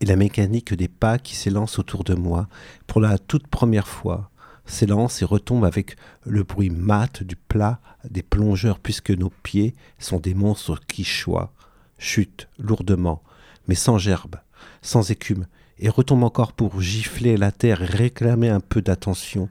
[0.00, 2.48] et la mécanique des pas qui s'élancent autour de moi.
[2.86, 4.30] Pour la toute première fois,
[4.66, 10.20] s'élance et retombe avec le bruit mat du plat des plongeurs puisque nos pieds sont
[10.20, 11.52] des monstres qui choient,
[11.98, 13.22] chutent lourdement,
[13.68, 14.36] mais sans gerbe,
[14.82, 15.46] sans écume,
[15.78, 19.48] et retombe encore pour gifler la terre et réclamer un peu d'attention,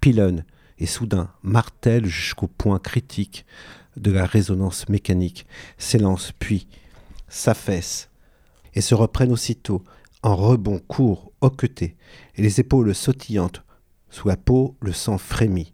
[0.00, 0.44] pilonne
[0.78, 3.46] et soudain martèle jusqu'au point critique
[3.96, 5.46] de la résonance mécanique,
[5.78, 6.68] s'élance puis
[7.28, 8.08] s'affaisse
[8.74, 9.82] et se reprennent aussitôt
[10.22, 11.96] en rebond court, hoqueté,
[12.34, 13.62] et les épaules sautillantes.
[14.10, 15.72] Sous la peau, le sang frémit.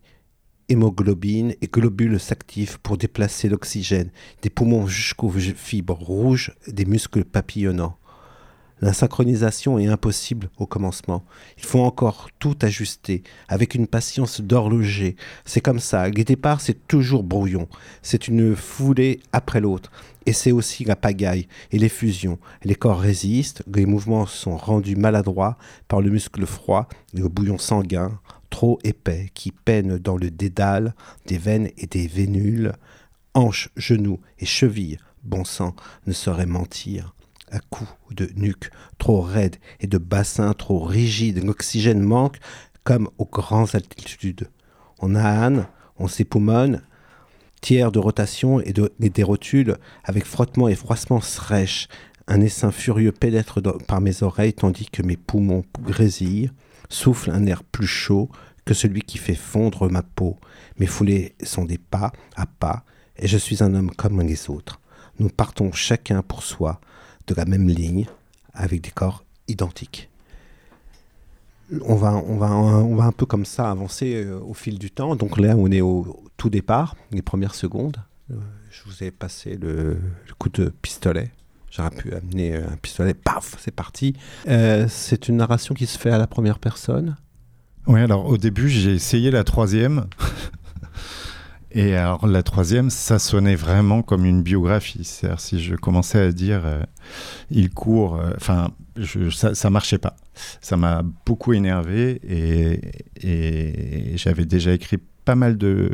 [0.68, 4.10] Hémoglobine et globules s'activent pour déplacer l'oxygène
[4.42, 7.98] des poumons jusqu'aux fibres rouges des muscles papillonnants.
[8.82, 11.24] La synchronisation est impossible au commencement.
[11.56, 15.14] Il faut encore tout ajuster, avec une patience d'horloger.
[15.44, 16.08] C'est comme ça.
[16.08, 17.68] Les départs, c'est toujours brouillon.
[18.02, 19.92] C'est une foulée après l'autre.
[20.26, 22.40] Et c'est aussi la pagaille et les fusions.
[22.64, 27.58] Les corps résistent, les mouvements sont rendus maladroits par le muscle froid et le bouillon
[27.58, 28.18] sanguin,
[28.50, 32.72] trop épais, qui peine dans le dédale des veines et des vénules,
[33.34, 35.76] hanches, genoux et chevilles bon sang,
[36.08, 37.14] ne saurait mentir
[37.52, 41.44] à coups de nuque trop raide et de bassin trop rigide.
[41.44, 42.38] L'oxygène manque
[42.82, 44.48] comme aux grandes altitudes.
[44.98, 45.66] On a âne,
[45.98, 46.82] on s'époumonne,
[47.60, 51.88] tiers de rotation et, de, des rotules avec frottement et froissement sèche.
[52.26, 56.50] Un essaim furieux pénètre par mes oreilles tandis que mes poumons grésillent,
[56.88, 58.28] souffle un air plus chaud
[58.64, 60.38] que celui qui fait fondre ma peau.
[60.78, 62.84] Mes foulées sont des pas à pas
[63.16, 64.80] et je suis un homme comme les autres.
[65.18, 66.80] Nous partons chacun pour soi
[67.26, 68.06] de la même ligne
[68.54, 70.08] avec des corps identiques.
[71.82, 74.90] On va, on va, on va un peu comme ça avancer euh, au fil du
[74.90, 75.16] temps.
[75.16, 77.96] Donc là, on est au tout départ, les premières secondes.
[78.30, 78.34] Euh,
[78.70, 79.98] je vous ai passé le,
[80.38, 81.30] coup de pistolet.
[81.70, 84.14] J'aurais pu amener un pistolet, paf, c'est parti.
[84.48, 87.16] Euh, c'est une narration qui se fait à la première personne.
[87.86, 90.06] Oui, alors au début, j'ai essayé la troisième.
[91.74, 95.04] Et alors la troisième, ça sonnait vraiment comme une biographie.
[95.04, 96.82] C'est-à-dire si je commençais à dire euh,
[97.50, 98.70] il court, euh, enfin
[99.30, 100.16] ça, ça marchait pas.
[100.60, 105.90] Ça m'a beaucoup énervé et, j'avais déjà écrit pas mal de,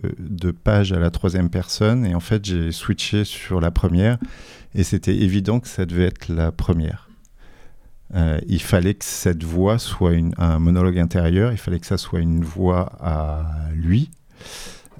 [0.64, 4.18] pages à la troisième personne et en fait j'ai switché sur la première
[4.74, 7.08] et c'était évident que ça devait être la première.
[8.14, 12.20] Euh, il fallait que cette voix soit un monologue intérieur, il fallait que ça soit
[12.20, 14.10] une voix à lui.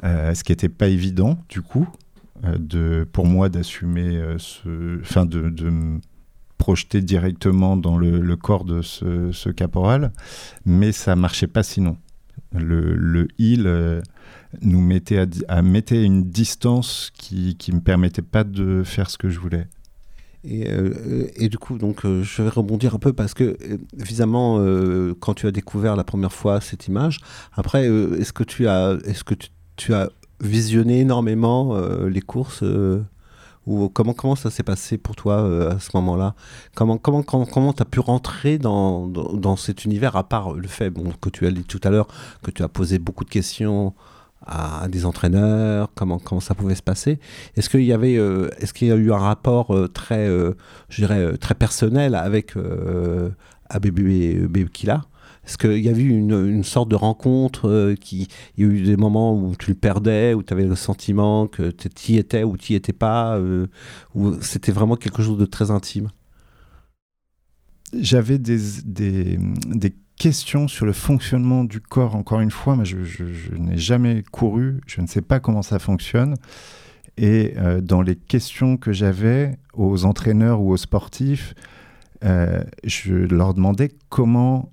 [0.05, 1.89] Euh, ce qui n'était pas évident du coup
[2.45, 6.01] euh, de, pour moi d'assumer euh, ce, enfin de, de, me
[6.57, 10.13] projeter directement dans le, corps de ce, caporal,
[10.65, 11.97] mais ça marchait pas sinon.
[12.53, 13.71] Le, le il
[14.63, 19.29] nous mettait à, mettre une distance qui qui me permettait pas de faire ce que
[19.29, 19.67] je voulais.
[20.45, 20.69] Et,
[21.37, 23.57] et, du coup, donc, je vais rebondir un peu parce que,
[24.01, 24.59] évidemment,
[25.21, 27.19] quand tu as découvert la première fois cette image,
[27.53, 30.11] après, est-ce que tu as, est-ce que tu tu as
[30.41, 33.03] visionné énormément euh, les courses euh,
[33.67, 36.35] ou comment, comment ça s'est passé pour toi euh, à ce moment-là?
[36.75, 40.93] Comment comment comment tu as pu rentrer dans, dans, cet univers à part le fait
[41.21, 42.09] que tu as dit tout à l'heure
[42.43, 43.95] que tu as posé beaucoup de questions
[44.47, 47.19] à, des entraîneurs Comment comment ça pouvait se passer?
[47.57, 48.15] Est-ce qu'il y avait
[48.59, 50.29] est-ce qu'il y a eu un rapport très
[50.89, 53.31] je dirais très personnel avec euh,
[54.73, 55.03] Kila
[55.49, 58.99] est-ce qu'il y a eu une, sorte de rencontre euh, Il y a eu des
[58.99, 62.59] moments où tu le perdais, où tu avais le sentiment que tu y étais ou
[62.59, 63.67] tu n'y étais pas, euh,
[64.15, 66.11] ou c'était vraiment quelque chose de très intime
[67.95, 72.15] J'avais des, des, questions sur le fonctionnement du corps.
[72.15, 72.99] Encore une fois, mais je,
[73.57, 76.35] n'ai jamais couru, je ne sais pas comment ça fonctionne.
[77.17, 81.55] Et euh, dans les questions que j'avais aux entraîneurs ou aux sportifs,
[82.21, 84.73] je leur demandais comment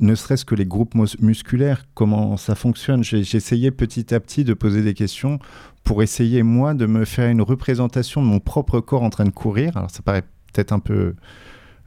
[0.00, 3.04] ne serait-ce que les groupes musculaires, comment ça fonctionne?
[3.04, 5.38] J'ai essayé petit à petit de poser des questions
[5.84, 9.30] pour essayer, moi, de me faire une représentation de mon propre corps en train de
[9.30, 9.76] courir.
[9.76, 11.14] Alors, ça paraît peut-être un peu...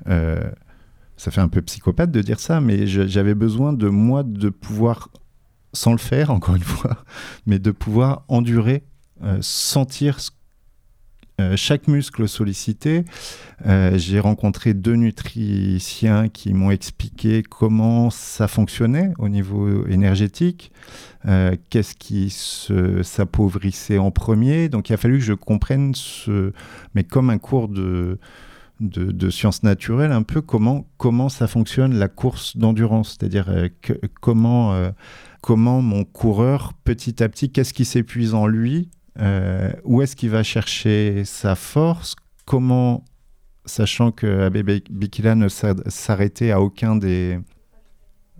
[0.08, 0.50] Euh,
[1.18, 5.10] ça fait un peu psychopathe de dire ça, mais j'avais besoin de moi de pouvoir,
[5.74, 6.98] sans le faire, encore une fois,
[7.46, 8.84] mais de pouvoir endurer,
[9.24, 10.30] euh, sentir ce
[11.40, 13.06] euh, chaque muscle sollicité.
[13.68, 20.72] Euh, j'ai rencontré deux nutriciens qui m'ont expliqué comment ça fonctionnait au niveau énergétique,
[21.28, 22.32] euh, qu'est-ce qui
[23.04, 24.68] s'appauvrissait en premier.
[24.68, 26.54] Donc il a fallu que je comprenne ce,
[26.96, 28.18] mais comme un cours de,
[28.80, 33.70] de, sciences naturelles, un peu comment, comment ça fonctionne la course d'endurance, c'est-à-dire
[34.22, 34.92] comment,
[35.42, 40.30] comment mon coureur, petit à petit, qu'est-ce qui s'épuise en lui euh, où est-ce qu'il
[40.30, 42.16] va chercher sa force?
[42.46, 43.04] Comment,
[43.66, 47.40] sachant que Abe Bikila ne s'arrêtait à aucun des,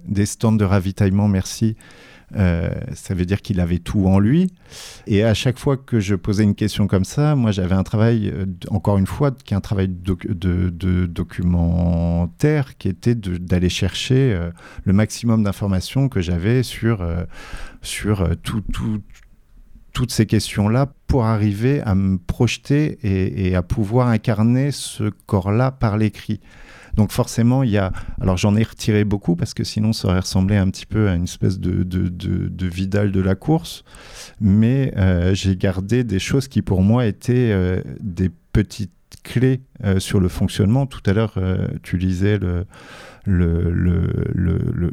[0.06, 1.76] des stands de ravitaillement, merci,
[2.36, 4.54] euh, ça veut dire qu'il avait tout en lui.
[5.08, 8.30] Et à chaque fois que je posais une question comme ça, moi j'avais un travail,
[8.30, 14.38] euh, encore une fois, qui est un travail de, documentaire, qui était d'aller chercher
[14.84, 17.06] le maximum d'informations que j'avais sur,
[17.82, 19.02] sur tout, tout,
[19.98, 25.98] toutes ces questions-là pour arriver à me projeter et, à pouvoir incarner ce corps-là par
[25.98, 26.40] l'écrit.
[26.94, 27.92] Donc forcément, il y a...
[28.22, 31.16] Alors j'en ai retiré beaucoup parce que sinon ça aurait ressemblé un petit peu à
[31.16, 33.84] une espèce de, de, de, Vidal de la course.
[34.40, 38.92] Mais euh, j'ai gardé des choses qui pour moi étaient euh, des petites
[39.24, 40.86] clés euh, sur le fonctionnement.
[40.86, 41.40] Tout à l'heure,
[41.82, 42.68] tu lisais le
[43.28, 44.88] il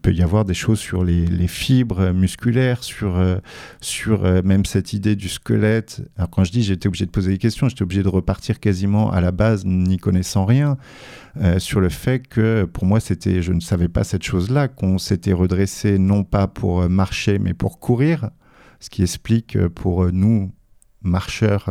[0.00, 3.38] peut y avoir des choses sur les, fibres musculaires, sur, euh,
[4.08, 6.02] euh, même cette idée du squelette.
[6.16, 9.10] Alors quand je dis j'étais obligé de poser des questions, j'étais obligé de repartir quasiment
[9.10, 10.76] à la base, n'y connaissant rien,
[11.40, 14.98] euh, sur le fait que pour moi c'était, je ne savais pas cette chose-là, qu'on
[14.98, 18.28] s'était redressé non pas pour marcher mais pour courir,
[18.80, 20.52] ce qui explique pour nous
[21.02, 21.70] marcheurs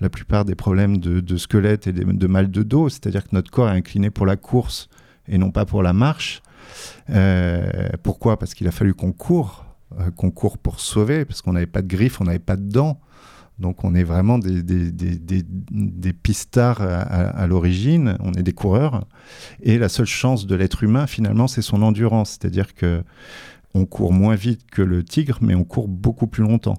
[0.00, 3.68] la plupart des problèmes de, squelette et de mal de dos, c'est-à-dire que notre corps
[3.68, 4.88] est incliné pour la course
[5.32, 6.42] et non pas pour la marche.
[8.02, 8.38] pourquoi?
[8.38, 9.64] Parce qu'il a fallu qu'on court,
[10.16, 13.00] qu'on court pour sauver, parce qu'on n'avait pas de griffes, on n'avait pas de dents.
[13.58, 19.06] Donc on est vraiment des, des, pistards à, l'origine, on est des coureurs.
[19.62, 22.30] Et la seule chance de l'être humain, finalement, c'est son endurance.
[22.30, 23.02] C'est-à-dire que
[23.74, 26.76] on court moins vite que le tigre, mais on court beaucoup plus longtemps.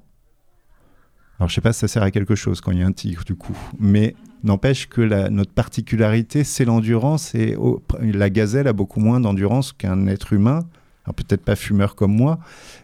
[1.40, 2.92] Alors je sais pas si ça sert à quelque chose quand il y a un
[2.92, 7.56] tigre du coup, mais n'empêche que notre particularité, c'est l'endurance et
[8.02, 10.66] la gazelle a beaucoup moins d'endurance qu'un être humain
[11.12, 12.40] peut-être pas fumeur comme moi,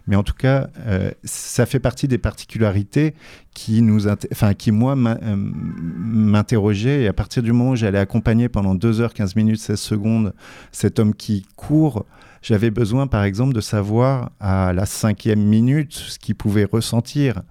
[0.08, 3.14] mais en tout cas, euh, ça fait partie des particularités
[3.54, 7.04] qui nous, enfin, qui moi euh, m'interrogeaient.
[7.04, 10.34] Et à partir du moment où j'allais accompagner pendant 2 heures 15 minutes 16 secondes
[10.74, 12.06] cet homme qui court,
[12.42, 17.42] j'avais besoin, par exemple, de savoir à la cinquième minute ce qu'il pouvait ressentir.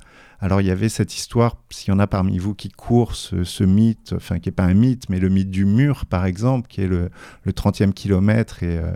[0.41, 3.65] Alors il y avait cette histoire, s'il y en a parmi vous qui courent ce,
[3.65, 6.83] mythe, enfin qui n'est pas un mythe, mais le mythe du mur par exemple, qui
[6.83, 7.11] est le,
[7.43, 8.93] le 30e kilomètre et, euh,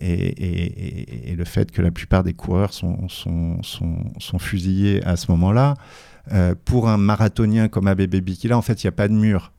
[0.00, 3.08] et, le fait que la plupart des coureurs sont,
[4.38, 5.74] fusillés à ce moment-là.
[6.32, 9.52] Euh, pour un marathonien comme Abebe Bikila, en fait, il n'y a pas de mur.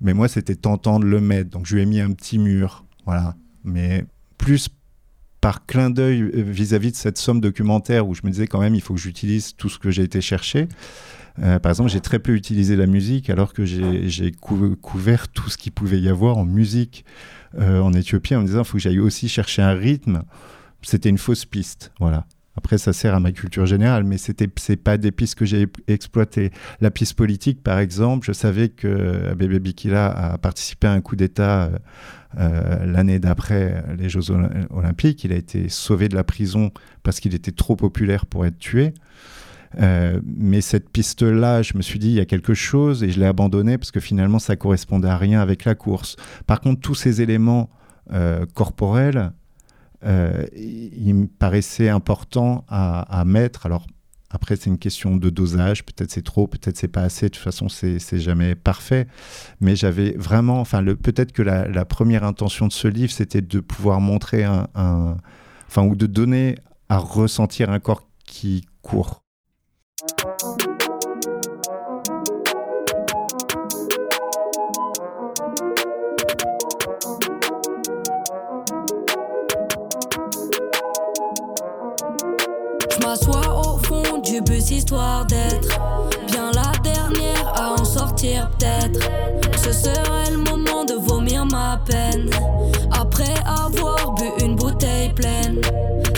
[0.00, 2.84] Mais moi, c'était tentant de le mettre, donc je lui ai mis un petit mur.
[3.04, 3.34] Voilà.
[3.64, 4.04] Mais
[4.38, 4.68] plus
[5.40, 8.74] par clin d'œil euh, vis-à-vis de cette somme documentaire où je me disais quand même,
[8.74, 10.68] il faut que j'utilise tout ce que j'ai été chercher.
[11.42, 15.56] Euh, par exemple, j'ai très peu utilisé la musique alors que j'ai couvert tout ce
[15.56, 17.04] qu'il pouvait y avoir en musique
[17.58, 20.22] euh, en Éthiopie en me disant il faut que j'aille aussi chercher un rythme.
[20.82, 21.92] C'était une fausse piste.
[22.00, 22.26] Voilà.
[22.56, 25.66] Après, ça sert à ma culture générale, mais c'était c'est pas des pistes que j'ai
[25.86, 26.50] exploitées.
[26.80, 31.16] La piste politique, par exemple, je savais que Bébé Bikila a participé à un coup
[31.16, 31.70] d'État
[32.38, 34.30] euh, l'année d'après les Jeux
[34.70, 35.24] Olympiques.
[35.24, 36.70] Il a été sauvé de la prison
[37.02, 38.94] parce qu'il était trop populaire pour être tué.
[39.78, 43.20] Euh, mais cette piste-là, je me suis dit, il y a quelque chose et je
[43.20, 46.16] l'ai abandonnée parce que finalement, ça correspondait à rien avec la course.
[46.46, 47.70] Par contre, tous ces éléments
[48.12, 49.32] euh, corporels,
[50.04, 53.66] euh, il me paraissait important à, mettre.
[53.66, 53.86] Alors,
[54.30, 55.84] après, c'est une question de dosage.
[55.84, 57.26] Peut-être c'est trop, peut-être c'est pas assez.
[57.26, 59.08] De toute façon, c'est jamais parfait.
[59.60, 64.00] Mais j'avais vraiment, enfin, peut-être que la, première intention de ce livre, c'était de pouvoir
[64.00, 64.68] montrer un,
[65.66, 66.54] enfin, ou de donner
[66.88, 69.24] à ressentir un corps qui court.
[84.90, 89.00] Bien la dernière à en sortir peut-être.
[89.62, 92.28] Ce serait le moment de vomir ma peine
[92.90, 95.60] après avoir bu une bouteille pleine.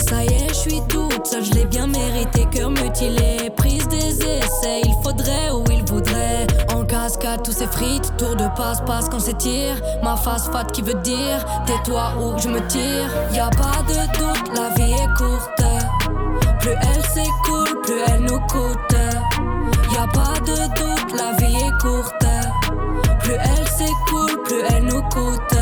[0.08, 4.22] Ça y est, je suis toute seule, je l'ai bien mérité, cœur mutilé, prise des
[4.22, 6.46] essais, il faudrait ou il voudrait.
[6.74, 9.74] En cascade, tous ces frites, tour de passe-passe quand tir.
[10.02, 13.10] Ma face fat qui veut dire, tais-toi ou je me tire.
[13.34, 15.62] Y a pas de doute, la vie est courte.
[16.62, 18.96] Plus elle s'écoule, plus elle nous coûte.
[19.92, 22.24] Y a pas de doute, la vie est courte.
[23.18, 25.56] Plus elle s'écoule, plus elle nous coûte.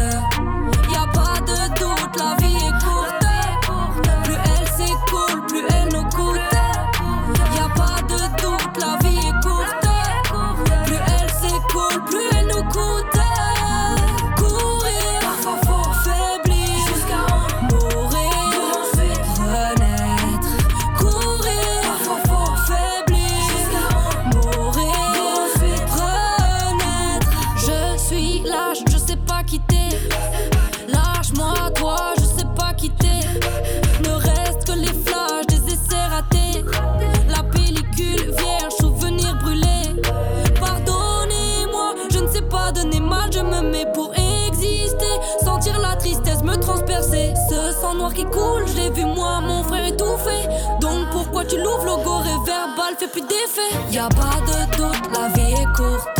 [53.61, 53.93] Fait.
[53.93, 56.20] Y a pas de doute, la vie est courte.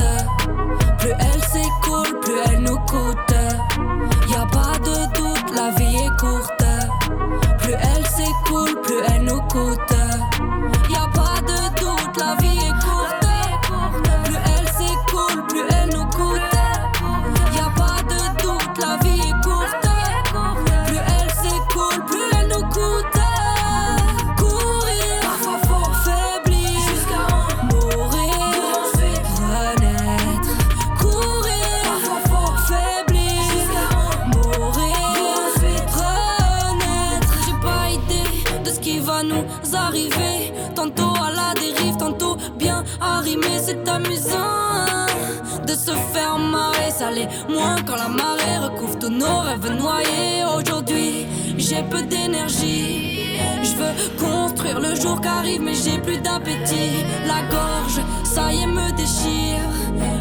[47.49, 50.45] Moins quand la marée recouvre tous nos rêves noyés.
[50.57, 51.27] Aujourd'hui,
[51.57, 53.19] j'ai peu d'énergie.
[53.63, 57.05] Je veux construire le jour qui arrive, mais j'ai plus d'appétit.
[57.27, 59.61] La gorge, ça y est, me déchire.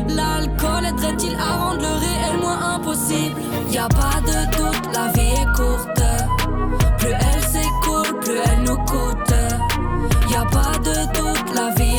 [0.09, 3.39] L'alcool aiderait-il à rendre le réel moins impossible?
[3.71, 6.01] Y a pas de doute, la vie est courte.
[6.97, 9.33] Plus elle s'écoule, plus elle nous coûte.
[10.29, 11.98] Y a pas de doute, la vie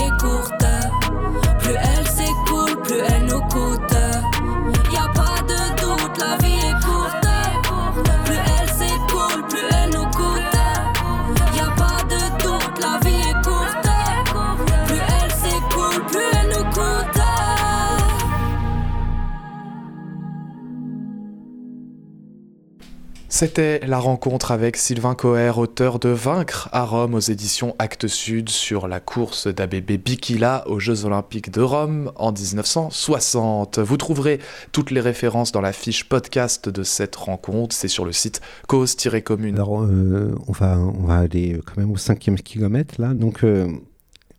[23.40, 28.50] C'était la rencontre avec Sylvain Coher, auteur de Vaincre à Rome aux éditions Actes Sud
[28.50, 33.78] sur la course d'Abébé Bikila aux Jeux Olympiques de Rome en 1960.
[33.78, 34.40] Vous trouverez
[34.72, 39.58] toutes les références dans la fiche podcast de cette rencontre, c'est sur le site cause-commune.
[39.58, 43.14] Euh, on, va, on va aller quand même au cinquième kilomètre, là.
[43.14, 43.72] Donc, euh,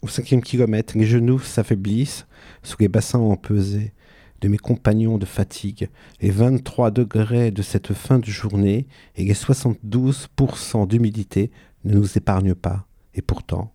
[0.04, 2.28] au cinquième kilomètre, les genoux s'affaiblissent
[2.62, 3.94] sous les bassins empesés
[4.42, 5.90] de mes compagnons de fatigue,
[6.20, 11.52] les 23 degrés de cette fin de journée et les 72% d'humidité
[11.84, 12.88] ne nous épargnent pas.
[13.14, 13.74] Et pourtant,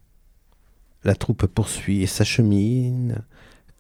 [1.05, 3.23] la troupe poursuit et s'achemine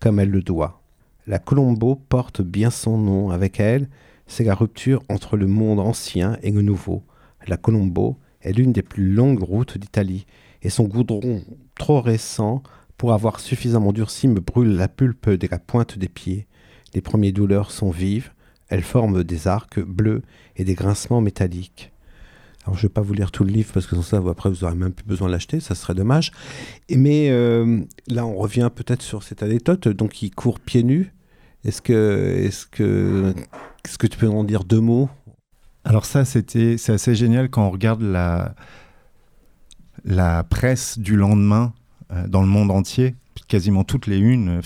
[0.01, 0.83] comme elle le doit.
[1.27, 3.31] La Colombo porte bien son nom.
[3.31, 3.89] Avec elle,
[4.29, 7.03] c'est la rupture entre le monde ancien et le nouveau.
[7.49, 10.27] La Colombo est l'une des plus longues routes d'Italie
[10.63, 11.43] et son goudron
[11.75, 12.63] trop récent
[12.97, 16.47] pour avoir suffisamment durci me brûle la pulpe de la pointe des pieds.
[16.97, 18.31] Les premières douleurs sont vives,
[18.69, 20.23] elles forment des arcs bleus
[20.57, 21.93] et des grincements métalliques.
[22.65, 24.49] Alors je ne vais pas vous lire tout le livre parce que sans ça, après,
[24.49, 26.33] vous n'aurez même plus besoin de l'acheter, ça serait dommage.
[26.91, 29.89] Mais euh, là, on revient peut-être sur cette anecdote.
[29.89, 31.13] Donc, il court pieds nus.
[31.65, 33.35] Est-ce que, est-ce que,
[33.85, 35.11] est-ce que tu peux en dire deux mots?
[35.85, 38.55] Alors ça, c'était, c'est assez génial quand on regarde la,
[40.07, 41.75] la presse du lendemain
[42.11, 43.17] euh, dans le monde entier.
[43.49, 44.61] Quasiment toutes les unes,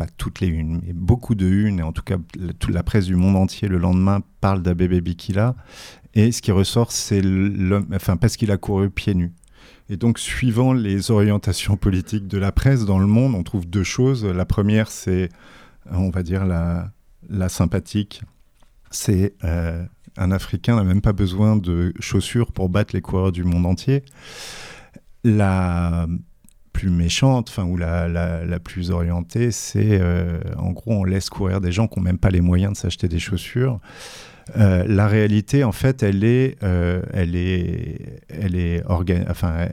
[0.00, 2.16] pas toutes les unes, mais beaucoup de unes, et en tout cas
[2.58, 5.54] toute la presse du monde entier le lendemain parle d'Abebe Bikila.
[6.14, 9.34] Et ce qui ressort, c'est l'homme, enfin parce qu'il a couru pieds nus.
[9.90, 13.84] Et donc, suivant les orientations politiques de la presse dans le monde, on trouve deux
[13.84, 14.24] choses.
[14.24, 15.28] La première, c'est,
[15.90, 16.92] on va dire, la,
[17.28, 18.22] la sympathique.
[18.90, 19.84] C'est euh,
[20.16, 24.02] un Africain n'a même pas besoin de chaussures pour battre les coureurs du monde entier.
[25.24, 26.06] La
[26.80, 31.60] plus méchante, enfin, ou la, la, plus orientée, c'est euh, en gros, on laisse courir
[31.60, 33.80] des gens qui n'ont même pas les moyens de s'acheter des chaussures.
[34.56, 39.68] Euh, la réalité, en fait, elle est, euh, elle est, elle est enfin,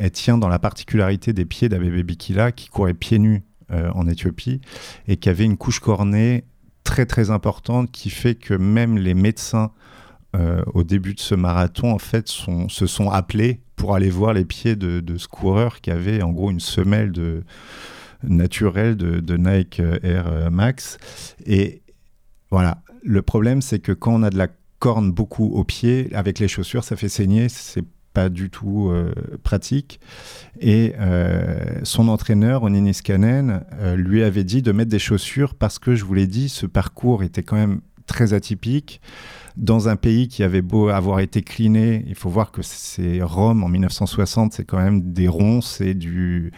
[0.00, 4.62] elle, tient dans la particularité des pieds d'Abebe Bikila qui courait pieds nus en Éthiopie
[5.06, 6.44] et qui avait une couche cornée
[6.82, 9.72] très très importante qui fait que même les médecins
[10.72, 14.76] au début de ce marathon, en fait, se sont appelés pour aller voir les pieds
[14.76, 17.44] de, de, ce coureur qui avait en gros une semelle de,
[18.22, 20.98] naturelle de, Nike Air Max.
[21.46, 21.80] Et
[22.50, 24.48] voilà, le problème, c'est que quand on a de la
[24.78, 27.48] corne beaucoup au pied, avec les chaussures, ça fait saigner.
[27.48, 29.12] C'est pas du tout euh,
[29.42, 30.00] pratique.
[30.60, 35.78] Et euh, son entraîneur, Onini Skanen, euh, lui avait dit de mettre des chaussures parce
[35.78, 39.00] que, je vous l'ai dit, ce parcours était quand même très atypique.
[39.58, 43.64] Dans un pays qui avait beau avoir été cliné, il faut voir que c'est Rome
[43.64, 46.52] en 1960, c'est quand même des ronces et, du,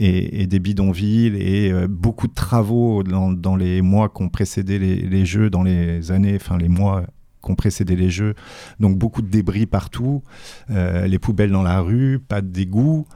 [0.00, 5.24] et, des bidonvilles et euh, beaucoup de travaux dans, les mois qui ont précédé les,
[5.24, 7.04] Jeux, dans les années, enfin les mois
[7.40, 8.34] qui ont précédé les Jeux.
[8.80, 10.24] Donc beaucoup de débris partout,
[10.70, 13.06] euh, les poubelles dans la rue, pas d'égout.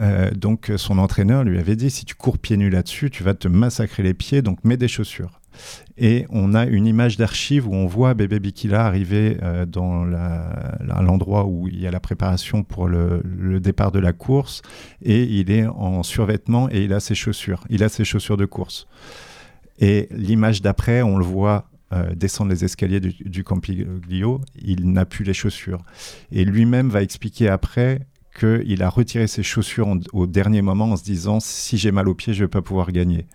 [0.00, 3.34] Euh, donc son entraîneur lui avait dit si tu cours pieds nus là-dessus, tu vas
[3.34, 5.40] te massacrer les pieds, donc mets des chaussures.
[5.96, 11.44] Et on a une image d'archive où on voit Bébé Bikila arriver euh, dans l'endroit
[11.46, 13.22] où il y a la préparation pour le,
[13.60, 14.62] départ de la course.
[15.02, 17.64] Et il est en survêtement et il a ses chaussures.
[17.70, 18.88] Il a ses chaussures de course.
[19.78, 24.40] Et l'image d'après, on le voit euh, descendre les escaliers du, Campiglio.
[24.60, 25.82] Il n'a plus les chaussures.
[26.32, 28.00] Et lui-même va expliquer après
[28.38, 32.14] qu'il a retiré ses chaussures au dernier moment en se disant si j'ai mal aux
[32.14, 33.26] pieds, je ne vais pas pouvoir gagner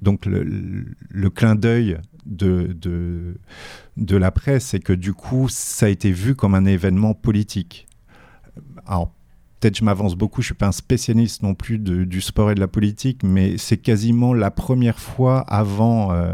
[0.00, 3.36] donc le, clin d'œil de,
[3.96, 7.86] la presse, c'est que du coup, ça a été vu comme un événement politique.
[8.86, 9.12] Alors,
[9.60, 12.54] peut-être je m'avance beaucoup, je ne suis pas un spécialiste non plus du sport et
[12.54, 16.32] de la politique, mais c'est quasiment la première fois avant, euh,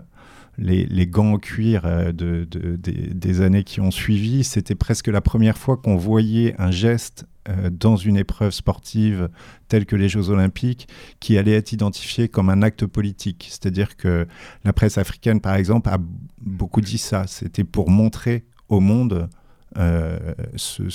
[0.58, 4.44] les, gants en cuir euh, de, des, années qui ont suivi.
[4.44, 9.28] C'était presque la première fois qu'on voyait un geste euh, dans une épreuve sportive
[9.68, 10.88] telle que les Jeux olympiques
[11.20, 13.46] qui allait être identifié comme un acte politique.
[13.50, 14.26] C'est-à-dire que
[14.64, 15.98] la presse africaine, par exemple, a
[16.40, 17.26] beaucoup dit ça.
[17.26, 19.28] C'était pour montrer au monde
[19.76, 20.18] euh,
[20.56, 20.88] ce,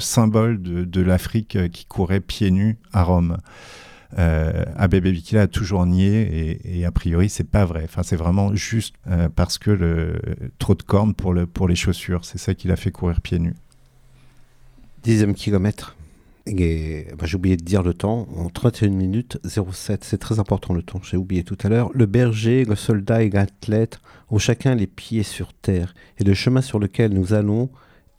[0.00, 3.38] symbole de, l'Afrique qui courait pieds nus à Rome.
[4.18, 7.82] Euh, Abebe Bikila a toujours nié et, a priori c'est pas vrai.
[7.84, 10.20] Enfin c'est vraiment juste euh, parce que le,
[10.58, 13.38] trop de cornes pour, le, pour les chaussures, c'est ça qui l'a fait courir pieds
[13.38, 13.54] nus.
[15.02, 15.96] Dixième kilomètre.
[16.46, 20.82] Bah, j'ai oublié de dire le temps, en 31 minutes 07, c'est très important le
[20.82, 21.90] temps, j'ai oublié tout à l'heure.
[21.94, 23.98] Le berger, le soldat et l'athlète
[24.30, 27.70] ont chacun les pieds sur terre, et le chemin sur lequel nous allons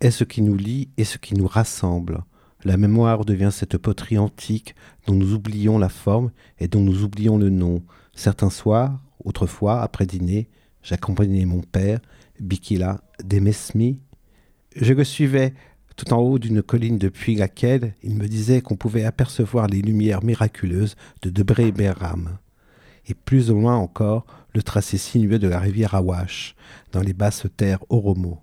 [0.02, 2.24] est ce qui nous lie et ce qui nous rassemble.
[2.66, 4.74] La mémoire devient cette poterie antique
[5.06, 7.84] dont nous oublions la forme et dont nous oublions le nom.
[8.16, 10.50] Certains soirs, autrefois, après dîner,
[10.82, 12.00] j'accompagnais mon père,
[12.40, 14.00] Bikila Demesmi.
[14.76, 15.54] Je le suivais
[15.96, 20.24] tout en haut d'une colline depuis laquelle il me disait qu'on pouvait apercevoir les lumières
[20.24, 22.40] miraculeuses de Debré Beram.
[23.08, 26.56] Et plus loin encore, le tracé sinueux de la rivière Awash,
[26.92, 28.42] dans les basses terres Oromo.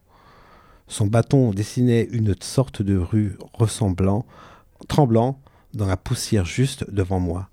[0.93, 4.26] Son bâton dessinait une sorte de rue ressemblant,
[4.88, 5.40] tremblant
[5.72, 7.49] dans la poussière juste devant moi.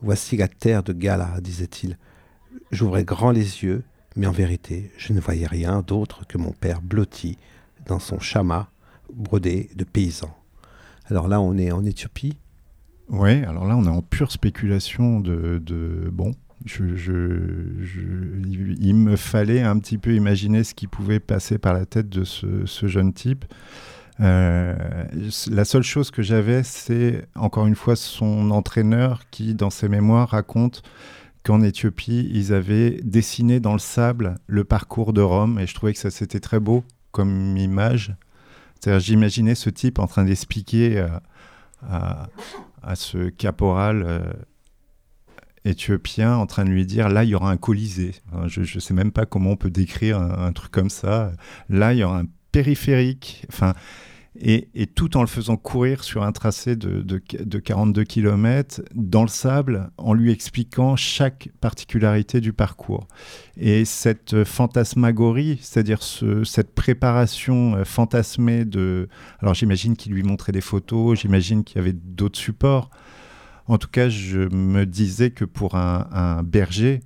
[0.00, 1.98] Voici la terre de Gala, disait-il.
[2.70, 3.84] J'ouvrais grand les yeux,
[4.16, 7.36] mais en vérité, je ne voyais rien d'autre que mon père blotti
[7.84, 8.70] dans son chama
[9.12, 10.34] brodé de paysans.
[11.10, 12.38] Alors là, on est en Éthiopie?
[13.10, 16.34] Oui, alors là, on est en pure spéculation de, de bon,
[16.66, 16.74] il
[18.94, 22.86] me fallait un petit peu imaginer ce qui pouvait passer par la tête de ce,
[22.86, 23.44] jeune type.
[24.20, 24.74] Euh,
[25.48, 30.30] la seule chose que j'avais, c'est encore une fois son entraîneur qui, dans ses mémoires,
[30.30, 30.82] raconte
[31.44, 35.92] qu'en Éthiopie, ils avaient dessiné dans le sable le parcours de Rome, et je trouvais
[35.92, 38.14] que ça c'était très beau comme image.
[38.98, 41.08] J'imaginais ce type en train d'expliquer euh,
[42.82, 44.04] à, ce caporal.
[44.06, 44.32] Euh,
[45.64, 48.14] éthiopien en train de lui dire là il y aura un colisée.
[48.46, 51.32] je ne sais même pas comment on peut décrire un, truc comme ça.
[51.68, 53.44] Là il y aura un périphérique.
[53.50, 53.74] Enfin,
[54.40, 59.28] et, tout en le faisant courir sur un tracé de, de, 42 km dans le
[59.28, 63.08] sable, en lui expliquant chaque particularité du parcours.
[63.56, 69.08] Et cette fantasmagorie, c'est-à-dire cette préparation euh, fantasmée de...
[69.40, 72.90] Alors j'imagine qu'il lui montrait des photos, j'imagine qu'il y avait d'autres supports,
[73.68, 77.00] en tout cas, je me disais que pour un, berger,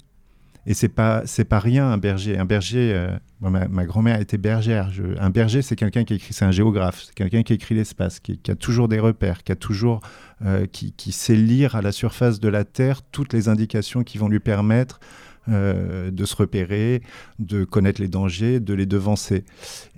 [0.64, 2.38] et c'est pas c'est pas rien un berger.
[2.38, 4.90] Un berger, euh, ma, grand-mère était bergère.
[5.18, 8.38] un berger, c'est quelqu'un qui écrit, c'est un géographe, c'est quelqu'un qui écrit l'espace, qui,
[8.48, 10.00] a toujours des repères, qui a toujours,
[10.44, 14.28] euh, qui, sait lire à la surface de la terre toutes les indications qui vont
[14.28, 15.00] lui permettre
[15.48, 17.02] euh, de se repérer,
[17.40, 19.44] de connaître les dangers, de les devancer.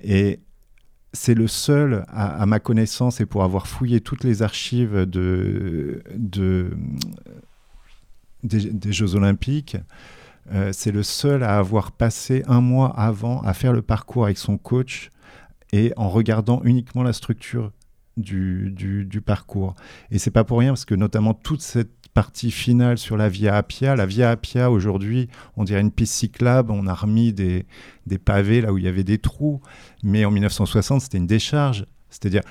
[0.03, 0.41] Et
[1.15, 6.03] c'est le seul, à, ma connaissance, et pour avoir fouillé toutes les archives de,
[8.43, 9.77] des, Jeux Olympiques,
[10.53, 14.37] euh, c'est le seul à avoir passé un mois avant à faire le parcours avec
[14.37, 15.11] son coach
[15.73, 17.73] et en regardant uniquement la structure
[18.17, 19.75] du, du, du parcours.
[20.11, 23.57] Et c'est pas pour rien parce que notamment toute cette partie finale sur la Via
[23.57, 23.97] Appia.
[23.97, 26.71] La Via Appia, aujourd'hui, on dirait une piste cyclable.
[26.73, 27.67] On a remis des,
[28.07, 29.61] des pavés là où il y avait des trous.
[30.03, 31.85] Mais en 1960, c'était une décharge.
[32.15, 32.43] C'est-à-dire,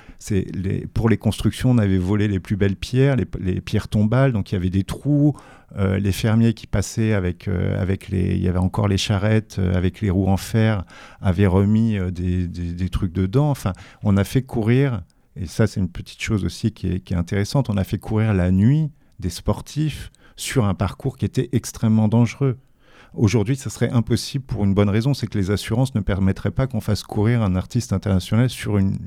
[0.93, 4.55] pour les constructions, on avait volé les plus belles pierres, les, pierres tombales, donc il
[4.55, 5.37] y avait des trous.
[5.77, 8.35] Euh, les fermiers qui passaient avec, euh, avec les.
[8.35, 10.83] Il y avait encore les charrettes euh, avec les roues en fer,
[11.21, 13.49] avaient remis des, des, trucs dedans.
[13.49, 13.71] Enfin,
[14.03, 15.01] on a fait courir,
[15.37, 17.97] et ça, c'est une petite chose aussi qui est, qui est intéressante, on a fait
[17.97, 22.57] courir la nuit des sportifs sur un parcours qui était extrêmement dangereux.
[23.13, 26.65] Aujourd'hui, ça serait impossible pour une bonne raison, c'est que les assurances ne permettraient pas
[26.65, 28.97] qu'on fasse courir un artiste international sur une,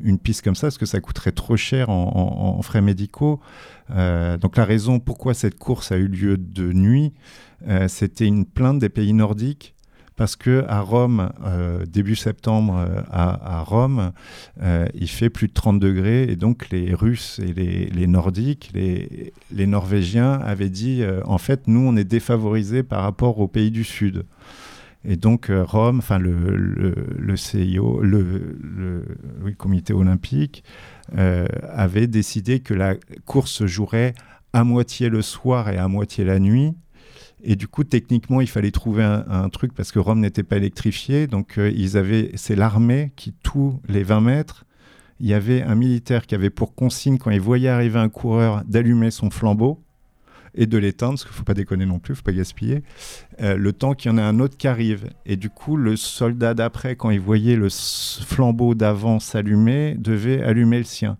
[0.00, 3.40] une, piste comme ça, parce que ça coûterait trop cher en, frais médicaux.
[3.90, 7.14] Euh, donc la raison pourquoi cette course a eu lieu de nuit,
[7.68, 9.75] euh, c'était une plainte des pays nordiques
[10.16, 14.12] parce que à Rome, euh, début septembre, euh, à, Rome,
[14.62, 19.66] euh, il fait plus de 30 degrés et donc les Russes et les, Nordiques, les,
[19.66, 24.24] Norvégiens avaient dit en fait nous on est défavorisés par rapport aux pays du Sud.
[25.08, 28.56] Et donc Rome, enfin le, le, CIO, le,
[29.44, 30.64] le comité olympique,
[31.12, 32.94] avait décidé que la
[33.24, 34.14] course se jouerait
[34.52, 36.74] à moitié le soir et à moitié la nuit
[37.42, 41.26] et du coup, techniquement, il fallait trouver un, truc parce que Rome n'était pas électrifié.
[41.26, 44.64] Donc, euh, ils avaient, c'est l'armée qui, tous les 20 mètres,
[45.20, 48.62] il y avait un militaire qui avait pour consigne, quand il voyait arriver un coureur,
[48.66, 49.82] d'allumer son flambeau.
[50.58, 52.32] et de l'éteindre, parce qu'il ne faut pas déconner non plus, il ne faut pas
[52.32, 52.82] gaspiller,
[53.42, 55.10] euh, le temps qu'il y en ait un autre qui arrive.
[55.26, 60.78] Et du coup, le soldat d'après, quand il voyait le flambeau d'avant s'allumer, devait allumer
[60.78, 61.18] le sien.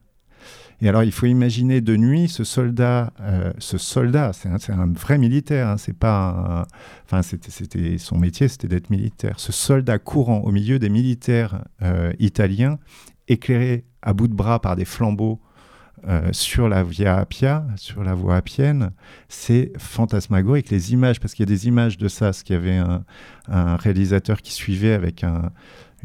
[0.83, 5.17] Et alors, il faut imaginer de nuit ce soldat, euh, ce soldat, c'est un, vrai
[5.17, 6.67] militaire, hein, c'est pas,
[7.07, 9.41] enfin, c'était son métier, c'était d'être militaire.
[9.41, 12.79] Ce soldat courant au milieu des militaires euh, italiens,
[13.29, 15.41] éclairé à bout de bras par des flambeaux
[16.09, 18.93] euh, sur la Via Appia, sur la voie appienne,
[19.29, 20.71] c'est fantasmagorique.
[20.71, 23.77] Les images, parce qu'il y a des images de ça, parce qu'il y avait un,
[23.77, 25.25] réalisateur qui suivait avec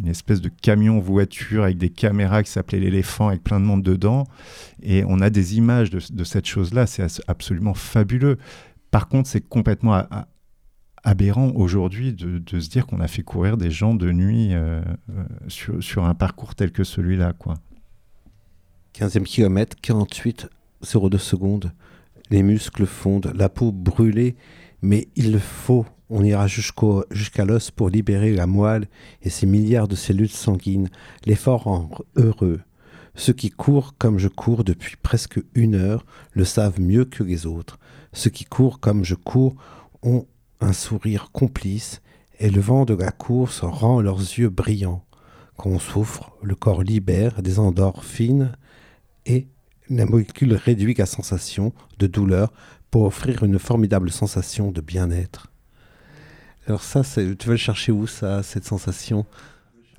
[0.02, 4.26] une espèce de camion-voiture avec des caméras qui s'appelait l'éléphant avec plein de monde dedans.
[4.82, 8.38] Et on a des images de, cette chose-là, c'est absolument fabuleux.
[8.90, 10.04] Par contre, c'est complètement
[11.04, 15.80] aberrant aujourd'hui de, se dire qu'on a fait courir des gens de nuit euh, euh,
[15.82, 17.34] sur, un parcours tel que celui-là.
[17.34, 17.56] quoi.
[18.96, 21.72] 15e kilomètre, 48,02 secondes.
[22.30, 24.36] Les muscles fondent, la peau brûlée,
[24.82, 25.86] mais il faut.
[26.14, 28.90] On ira jusqu'à l'os pour libérer la moelle
[29.22, 30.90] et ses milliards de cellules sanguines.
[31.26, 32.60] L'effort rend heureux.
[33.16, 37.46] Ceux qui courent comme je cours depuis presque une heure le savent mieux que les
[37.46, 37.80] autres.
[38.12, 39.56] Ceux qui courent comme je cours
[40.02, 40.26] ont
[40.60, 42.02] un sourire complice
[42.42, 45.06] et le vent de la course rend leurs yeux brillants.
[45.56, 48.52] Quand on souffre, le corps libère des endorphines
[49.26, 49.48] et
[49.90, 52.52] la molécule réduit la sensation de douleur
[52.90, 55.51] pour offrir une formidable sensation de bien-être.
[56.68, 59.26] Alors ça, tu vas le chercher où ça, cette sensation?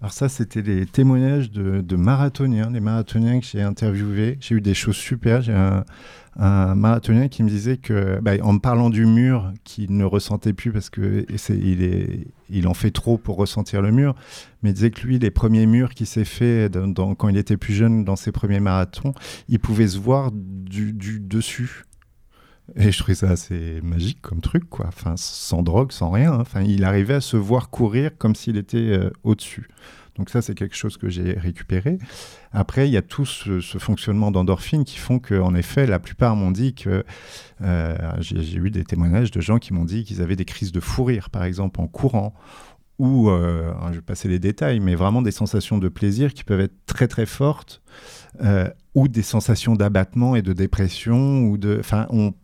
[0.01, 4.37] Alors ça, c'était les témoignages de, marathoniens, des marathoniens que j'ai interviewés.
[4.41, 5.43] J'ai eu des choses super.
[5.43, 10.05] J'ai un, marathonien qui me disait que, bah, en me parlant du mur, qu'il ne
[10.05, 14.17] ressentait plus parce que il, il en fait trop pour ressentir le mur,
[14.63, 17.75] mais il disait que lui, les premiers murs qu'il s'est fait quand il était plus
[17.75, 19.15] jeune, dans ses premiers marathons,
[19.49, 21.85] il pouvait se voir du, dessus.
[22.77, 24.87] Et je trouvais ça assez magique comme truc, quoi.
[24.89, 26.33] Enfin, sans drogue, sans rien.
[26.33, 26.39] Hein.
[26.41, 29.69] Enfin, il arrivait à se voir courir comme s'il était euh, au-dessus.
[30.17, 31.99] Donc ça, c'est quelque chose que j'ai récupéré.
[32.53, 36.51] Après, il y a tout ce, fonctionnement d'endorphine qui font qu'en effet, la plupart m'ont
[36.51, 37.05] dit que...
[37.63, 40.81] Euh, j'ai eu des témoignages de gens qui m'ont dit qu'ils avaient des crises de
[40.81, 42.35] fou rire, par exemple, en courant,
[42.99, 46.61] ou, euh, je vais passer les détails, mais vraiment des sensations de plaisir qui peuvent
[46.61, 47.83] être très très fortes,
[48.95, 51.79] ou des sensations d'abattement et de dépression, ou de...
[51.81, 52.35] Enfin, on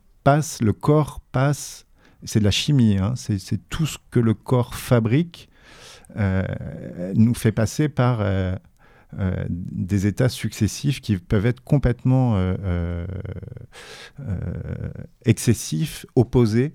[0.61, 1.87] le corps passe,
[2.24, 5.49] c'est de la chimie, hein, c'est tout ce que le corps fabrique
[6.16, 6.43] euh,
[7.14, 8.55] nous fait passer par euh,
[9.18, 12.39] euh, des états successifs qui peuvent être complètement
[15.24, 16.74] excessifs, opposés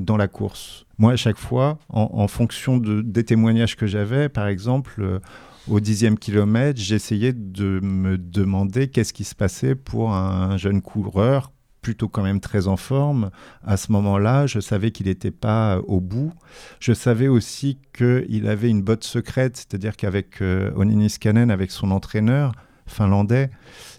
[0.00, 0.86] dans la course.
[0.98, 5.20] Moi, à chaque fois, en, fonction de, des témoignages que j'avais, par exemple,
[5.68, 11.50] au dixième kilomètre, j'essayais de me demander qu'est-ce qui se passait pour un jeune coureur
[11.86, 13.30] plutôt quand même très en forme.
[13.62, 16.32] À ce moment-là, je savais qu'il n'était pas au bout.
[16.80, 21.06] Je savais aussi qu'il avait une botte secrète, c'est-à-dire qu'avec euh, Onini
[21.48, 22.50] avec son entraîneur
[22.88, 23.52] finlandais,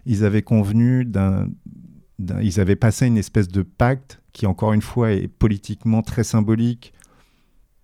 [0.05, 1.47] ils avaient convenu d'un,
[2.41, 6.93] Ils avaient passé une espèce de pacte qui, encore une fois, est politiquement très symbolique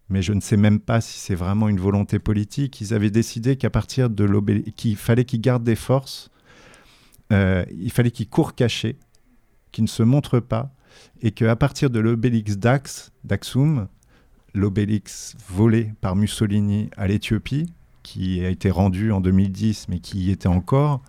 [0.10, 2.82] mais je ne sais même pas si c'est vraiment une volonté politique.
[2.82, 4.26] Ils avaient décidé qu'à partir de
[4.76, 6.30] qu'il fallait qu'ils gardent des forces,
[7.32, 8.98] euh, il fallait qu'ils courent cachés,
[9.74, 10.74] qui ne se montre pas,
[11.22, 13.88] et qu'à partir de l'obélix d'Ax, d'Axum,
[14.54, 20.32] l'obélix volé par Mussolini à l'Éthiopie, qui a été rendu en 2010, mais qui y
[20.32, 21.02] était encore,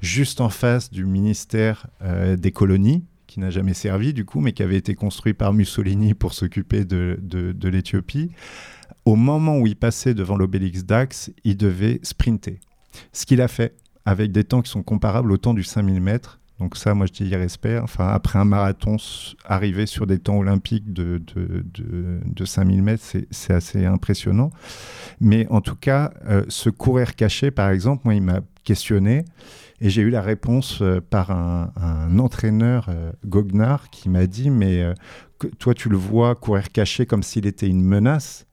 [0.00, 4.52] juste en face du ministère euh, des colonies, qui n'a jamais servi du coup, mais
[4.52, 7.18] qui avait été construit par Mussolini pour s'occuper de,
[7.62, 8.30] l'Éthiopie.
[9.04, 12.58] Au moment où il passait devant l'obélix d'Ax, il devait sprinter.
[13.12, 16.39] Ce qu'il a fait, avec des temps qui sont comparables au temps du 5000 mètres,
[16.60, 17.78] donc ça, moi, je dis respect.
[17.78, 18.96] Enfin, après un marathon,
[19.46, 21.64] arriver sur des temps olympiques de, de,
[22.22, 24.50] de, 5000 mètres, c'est assez impressionnant.
[25.20, 29.24] Mais en tout cas, euh, ce courir caché, par exemple, moi, il m'a questionné.
[29.80, 34.84] Et j'ai eu la réponse euh, par un, entraîneur, euh, Gognard, qui m'a dit, mais
[35.58, 38.46] toi, tu le vois courir caché comme s'il était une menace.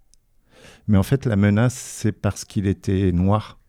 [0.88, 3.60] Mais en fait, la menace, c'est parce qu'il était noir.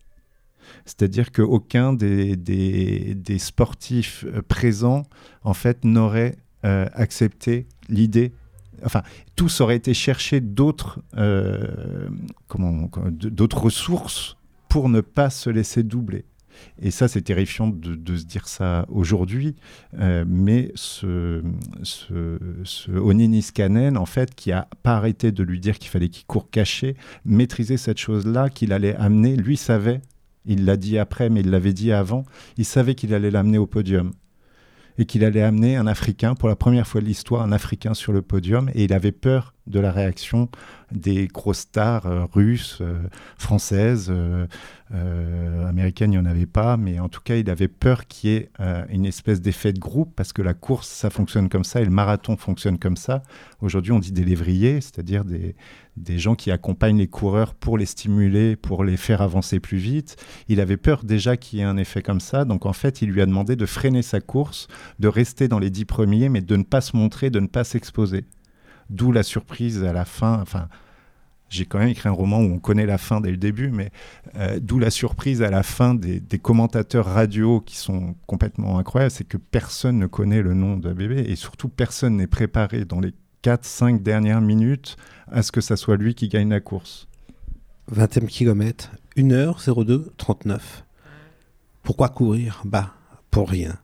[0.85, 5.03] C'est-à-dire qu'aucun des, des, sportifs euh, présents,
[5.43, 8.33] en fait, n'aurait euh, accepté l'idée
[8.85, 9.03] enfin,
[9.37, 12.09] tous auraient été chercher d'autres euh,
[13.11, 14.37] d'autres ressources
[14.69, 16.25] pour ne pas se laisser doubler.
[16.83, 19.55] Et ça, c'est terrifiant de, se dire ça aujourd'hui.
[20.27, 21.43] mais ce,
[21.85, 23.45] ce, ce Onini
[23.97, 27.77] en fait, qui a pas arrêté de lui dire qu'il fallait qu'il court caché, maîtrisait
[27.77, 30.01] cette chose-là qu'il allait amener, lui savait
[30.49, 32.25] il l'a dit après, mais il l'avait dit avant.
[32.57, 34.13] Il savait qu'il allait l'amener au podium.
[35.01, 38.13] et qu'il allait amener un Africain, pour la première fois de l'histoire, un Africain sur
[38.13, 40.49] le podium, et il avait peur de la réaction
[40.93, 42.99] des grosses stars euh, russes, euh,
[43.37, 44.47] françaises, euh,
[45.69, 48.35] américaines, il n'y en avait pas, mais en tout cas, il avait peur qu'il y
[48.37, 48.51] ait
[48.89, 51.91] une espèce d'effet de groupe, parce que la course, ça fonctionne comme ça, et le
[51.91, 53.23] marathon fonctionne comme ça.
[53.61, 55.57] Aujourd'hui, on dit des lévriers, c'est-à-dire des,
[55.99, 60.17] des gens qui accompagnent les coureurs pour les stimuler, pour les faire avancer plus vite.
[60.49, 63.11] Il avait peur déjà qu'il y ait un effet comme ça, donc en fait, il
[63.11, 64.69] lui a demandé de freiner sa course,
[65.01, 67.65] de rester dans les dix premiers, mais de ne pas se montrer, de ne pas
[67.65, 68.25] s'exposer.
[68.91, 70.41] D'où la surprise à la fin.
[70.41, 70.69] Enfin,
[71.49, 73.91] j'ai quand même écrit un roman où on connaît la fin dès le début, mais
[74.37, 79.27] euh, d'où la surprise à la fin des, commentateurs radio qui sont complètement incroyables, c'est
[79.27, 83.15] que personne ne connaît le nom de bébé et surtout personne n'est préparé dans les
[83.45, 84.97] 4-5 dernières minutes
[85.31, 87.09] à ce que ça soit lui qui gagne la course.
[87.93, 90.85] 20e kilomètre, 1h02 39.
[91.83, 92.93] Pourquoi courir Bah,
[93.31, 93.79] pour rien?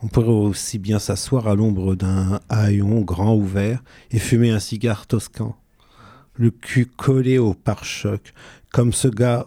[0.00, 3.82] On pourrait aussi bien s'asseoir à l'ombre d'un haillon grand ouvert
[4.12, 5.56] et fumer un cigare toscan.
[6.34, 8.32] Le cul collé au pare-choc,
[8.72, 9.46] comme ce gars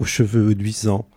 [0.00, 1.08] aux cheveux luisants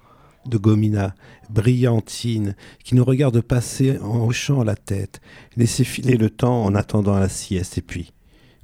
[0.45, 1.15] de Gomina,
[1.49, 5.19] brillantine, qui nous regarde passer en hochant la tête,
[5.57, 7.79] laisser filer le temps en attendant la sieste.
[7.79, 8.13] Et puis,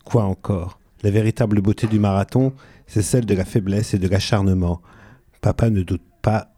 [0.03, 0.79] quoi encore?
[1.01, 2.53] La véritable beauté du marathon,
[2.85, 4.81] c'est celle de la faiblesse et de l'acharnement.
[5.41, 6.53] Papa ne doute pas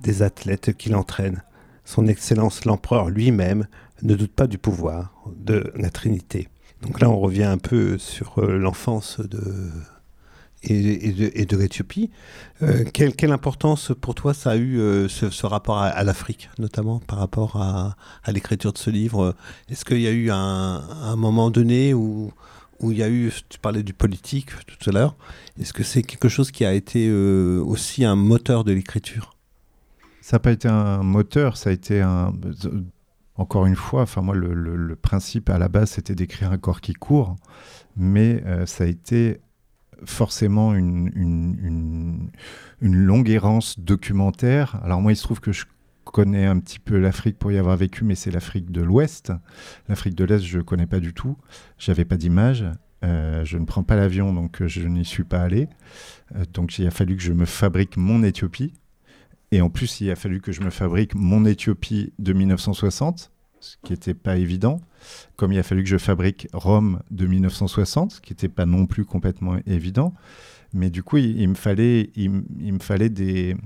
[0.00, 1.42] des athlètes qui l'entraînent.
[1.84, 3.66] Son Excellence l'Empereur lui-même
[4.02, 6.48] ne doute pas du pouvoir de la Trinité.
[6.82, 9.70] Donc là, on revient un peu sur euh, l'enfance de,
[10.62, 12.10] et, de, l'Éthiopie.
[12.62, 17.18] Euh, quelle, importance pour toi ça a eu euh, ce, rapport à, l'Afrique, notamment par
[17.18, 17.96] rapport à,
[18.30, 19.34] l'écriture de ce livre?
[19.70, 22.32] Est-ce qu'il y a eu un, moment donné où,
[22.80, 25.16] où il y a eu, tu parlais du politique tout à l'heure,
[25.58, 29.33] est-ce que c'est quelque chose qui a été aussi un moteur de l'écriture?
[30.24, 32.32] Ça n'a pas été un moteur, ça a été un.
[33.34, 36.94] Encore une fois, enfin moi, le, principe à la base, c'était d'écrire un corps qui
[36.94, 37.36] court,
[37.94, 39.42] mais euh, ça a été
[40.06, 42.30] forcément une,
[42.80, 44.80] longue errance documentaire.
[44.82, 45.66] Alors moi, il se trouve que je
[46.04, 49.30] connais un petit peu l'Afrique pour y avoir vécu, mais c'est l'Afrique de l'Ouest.
[49.90, 51.36] L'Afrique de l'Est, je ne connais pas du tout.
[51.76, 52.64] J'avais pas d'image.
[53.04, 55.68] Euh, je ne prends pas l'avion, donc je n'y suis pas allé.
[56.34, 58.72] Euh, donc il a fallu que je me fabrique mon Éthiopie.
[59.52, 63.30] Et en plus, il a fallu que je me fabrique mon Éthiopie de 1960,
[63.60, 64.80] ce qui n'était pas évident.
[65.36, 68.86] Comme il a fallu que je fabrique Rome de 1960, ce qui n'était pas non
[68.86, 70.14] plus complètement évident.
[70.72, 73.56] Mais du coup, il, me, fallait, il, me fallait des...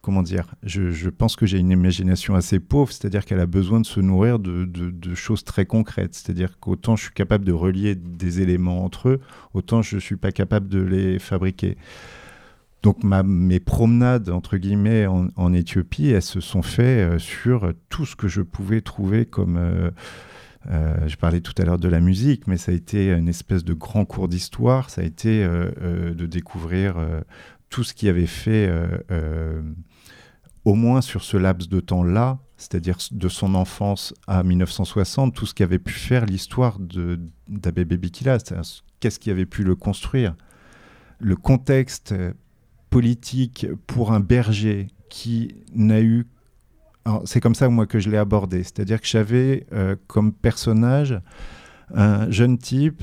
[0.00, 3.86] Comment dire je, pense que j'ai une imagination assez pauvre, c'est-à-dire qu'elle a besoin de
[3.86, 6.14] se nourrir de, de choses très concrètes.
[6.14, 9.20] C'est-à-dire qu'autant je suis capable de relier des éléments entre eux,
[9.54, 11.76] autant je ne suis pas capable de les fabriquer.
[12.82, 18.14] Donc mes promenades, entre guillemets, en, Éthiopie, elles se sont faites euh, sur tout ce
[18.14, 19.56] que je pouvais trouver comme...
[19.56, 19.90] Euh,
[20.70, 23.64] euh, je parlais tout à l'heure de la musique, mais ça a été une espèce
[23.64, 26.96] de grand cours d'histoire, ça a été de découvrir
[27.70, 28.70] tout ce qui avait fait,
[30.64, 35.54] au moins sur ce laps de temps-là, c'est-à-dire de son enfance à 1960, tout ce
[35.54, 36.78] qui avait pu faire l'histoire
[37.48, 38.38] d'Abébé Bikila,
[39.00, 40.34] qu'est-ce qui avait pu le construire.
[41.20, 42.14] Le contexte
[42.90, 46.26] politique pour un berger qui n'a eu...
[47.24, 51.18] C'est comme ça moi que je l'ai abordé, c'est-à-dire que j'avais euh, comme personnage
[51.94, 53.02] un jeune type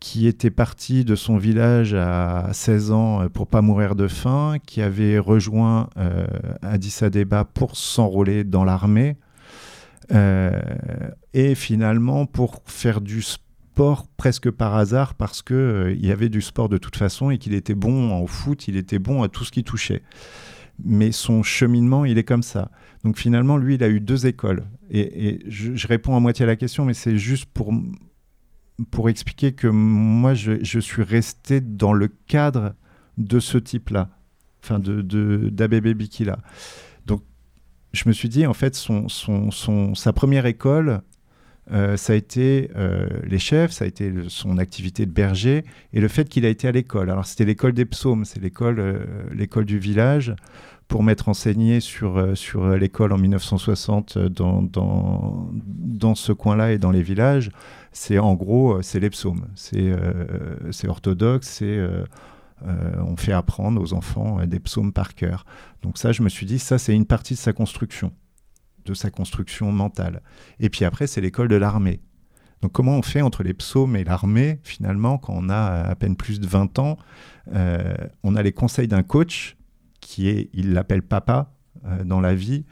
[0.00, 4.56] qui était parti de son village à 16 ans euh, pour pas mourir de faim,
[4.66, 6.26] qui avait rejoint euh,
[6.62, 9.18] Addis Abeba pour s'enrôler dans l'armée,
[10.12, 10.58] euh,
[11.34, 13.49] et finalement pour faire du sport
[14.16, 17.38] presque par hasard parce que euh, il y avait du sport de toute façon et
[17.38, 20.02] qu'il était bon en foot, il était bon à tout ce qui touchait.
[20.82, 22.70] Mais son cheminement, il est comme ça.
[23.04, 24.64] Donc finalement, lui, il a eu deux écoles.
[24.90, 27.72] Et, je, réponds à moitié à la question, mais c'est juste pour,
[28.90, 32.74] pour expliquer que moi, je, suis resté dans le cadre
[33.18, 34.08] de ce type-là,
[34.62, 36.38] enfin de, de Bikila.
[37.06, 37.22] Donc
[37.92, 41.02] je me suis dit, en fait, son, son, son, sa première école,
[41.72, 46.00] euh, ça a été euh, les chefs, ça a été son activité de berger et
[46.00, 47.10] le fait qu'il a été à l'école.
[47.10, 50.34] Alors c'était l'école des psaumes, c'est l'école euh, l'école du village
[50.88, 57.02] pour m'être enseigné sur, sur l'école en 1960 dans, dans, ce coin-là et dans les
[57.02, 57.52] villages.
[57.92, 59.46] C'est en gros, c'est les psaumes.
[59.54, 59.94] C'est
[60.72, 61.78] c'est orthodoxe, c'est
[62.64, 65.46] on fait apprendre aux enfants des psaumes par cœur.
[65.82, 68.10] Donc ça, je me suis dit, ça c'est une partie de sa construction
[68.84, 70.22] de sa construction mentale.
[70.58, 72.00] Et puis après, c'est l'école de l'armée.
[72.62, 76.16] Donc comment on fait entre les psaumes et l'armée, finalement, quand on a à peine
[76.16, 76.98] plus de 20 ans
[77.54, 79.56] euh, On a les conseils d'un coach
[80.00, 81.52] qui est, il l'appelle papa,
[82.04, 82.66] dans la vie.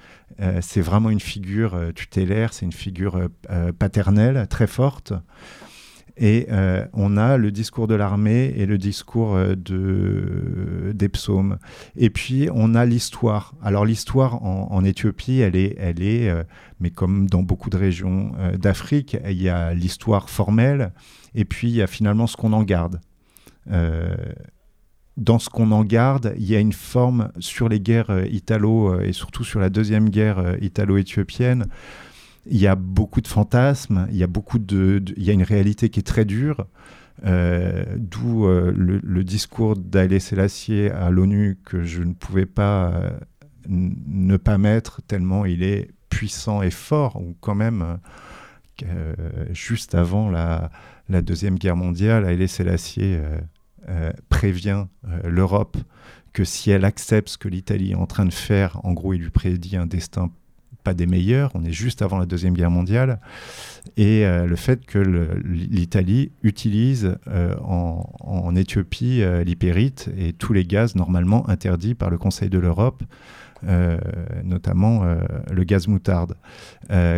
[0.60, 3.30] c'est vraiment une figure tutélaire, c'est une figure
[3.78, 5.14] paternelle très forte.
[6.18, 11.58] Et euh, on a le discours de l'armée et le discours euh, de, des psaumes.
[11.96, 13.54] Et puis on a l'histoire.
[13.62, 16.42] Alors l'histoire en, Éthiopie, elle est, elle est euh,
[16.80, 20.92] mais comme dans beaucoup de régions d'Afrique, il y a l'histoire formelle
[21.34, 23.00] et puis il y a finalement ce qu'on en garde.
[25.16, 29.12] dans ce qu'on en garde, il y a une forme sur les guerres italo et
[29.12, 31.66] surtout sur la deuxième guerre italo-éthiopienne
[32.46, 35.42] il y a beaucoup de fantasmes, il y a beaucoup de, il y a une
[35.42, 36.66] réalité qui est très dure.
[37.24, 43.10] Euh, d'où euh, le, discours d'Aïlé Sélassié à l'ONU que je ne pouvais pas euh,
[43.68, 47.98] ne pas mettre tellement il est puissant et fort, ou quand même
[49.50, 50.70] juste avant la,
[51.08, 53.20] la, Deuxième Guerre mondiale, Haïlé Sélassié
[54.30, 54.86] prévient
[55.24, 55.76] l'Europe
[56.32, 59.20] que si elle accepte ce que l'Italie est en train de faire, en gros il
[59.22, 60.30] lui prédit un destin
[60.94, 63.20] des meilleurs, on est juste avant la Deuxième Guerre mondiale,
[63.96, 70.64] et euh, le fait que l'Italie utilise euh, en, Éthiopie euh, l'hypérite et tous les
[70.64, 73.02] gaz normalement interdits par le Conseil de l'Europe
[74.44, 75.02] notamment
[75.50, 76.36] le gaz moutarde.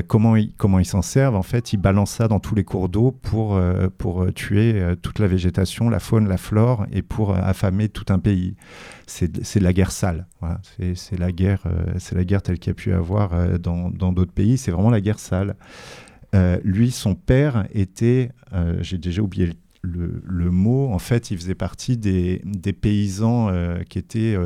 [0.08, 2.88] Comment ils comment ils s'en servent En fait, ils balancent ça dans tous les cours
[2.88, 3.60] d'eau pour,
[3.98, 8.54] pour tuer toute la végétation, la faune, la flore, et pour affamer tout un pays.
[9.10, 10.26] C'est la guerre sale.
[10.94, 11.64] C'est la guerre,
[11.98, 14.56] c'est la guerre telle qu'il y a pu avoir dans d'autres pays.
[14.58, 15.56] C'est vraiment la guerre sale.
[16.62, 18.30] lui, son père était,
[18.80, 19.50] j'ai déjà oublié
[19.82, 23.50] le, le, mot, en fait, il faisait partie des, des paysans
[23.88, 24.36] qui étaient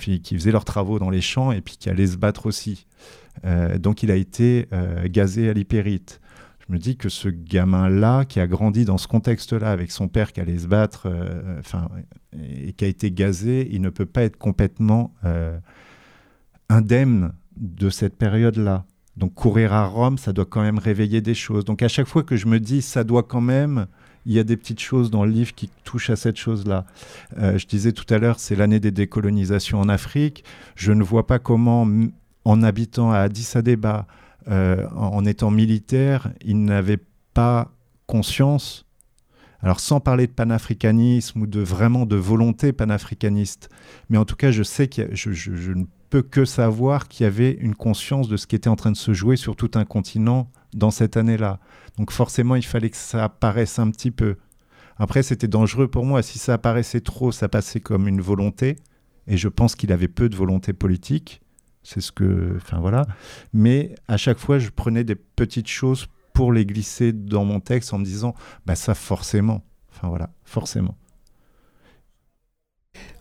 [0.00, 2.86] qui faisaient leurs travaux dans les champs et puis qui allaient se battre aussi.
[3.44, 6.20] Euh, donc il a été euh, gazé à l'hypérite.
[6.70, 10.32] Je me dis que ce gamin-là, qui a grandi dans ce contexte-là, avec son père
[10.32, 11.88] qui allait se battre, euh, enfin,
[12.32, 15.12] et qui a été gazé, il ne peut pas être complètement
[16.68, 18.84] indemne de cette période-là.
[19.16, 21.64] Donc courir à Rome, ça doit quand même réveiller des choses.
[21.64, 23.88] Donc à chaque fois que je me dis, ça doit quand même
[24.26, 26.84] il y a des petites choses dans le livre qui touchent à cette chose-là.
[27.38, 30.44] Euh, je disais tout à l'heure, c'est l'année des décolonisations en Afrique.
[30.76, 31.88] Je ne vois pas comment,
[32.44, 34.06] en habitant à Addis Abeba,
[34.48, 36.98] euh, en étant militaire, il n'avait
[37.34, 37.72] pas
[38.06, 38.86] conscience,
[39.60, 43.68] alors sans parler de panafricanisme ou de vraiment de volonté panafricaniste,
[44.08, 47.26] mais en tout cas, je sais que je, je ne peux que savoir qu'il y
[47.26, 49.84] avait une conscience de ce qui était en train de se jouer sur tout un
[49.84, 51.60] continent dans cette année-là.
[51.98, 54.36] Donc forcément, il fallait que ça apparaisse un petit peu.
[54.98, 56.22] Après, c'était dangereux pour moi.
[56.22, 58.76] Si ça apparaissait trop, ça passait comme une volonté.
[59.26, 61.40] Et je pense qu'il avait peu de volonté politique.
[61.82, 62.54] C'est ce que.
[62.56, 63.06] Enfin voilà.
[63.52, 67.92] Mais à chaque fois, je prenais des petites choses pour les glisser dans mon texte
[67.92, 68.34] en me disant
[68.66, 69.64] bah ça, forcément.
[69.92, 70.96] Enfin voilà, forcément.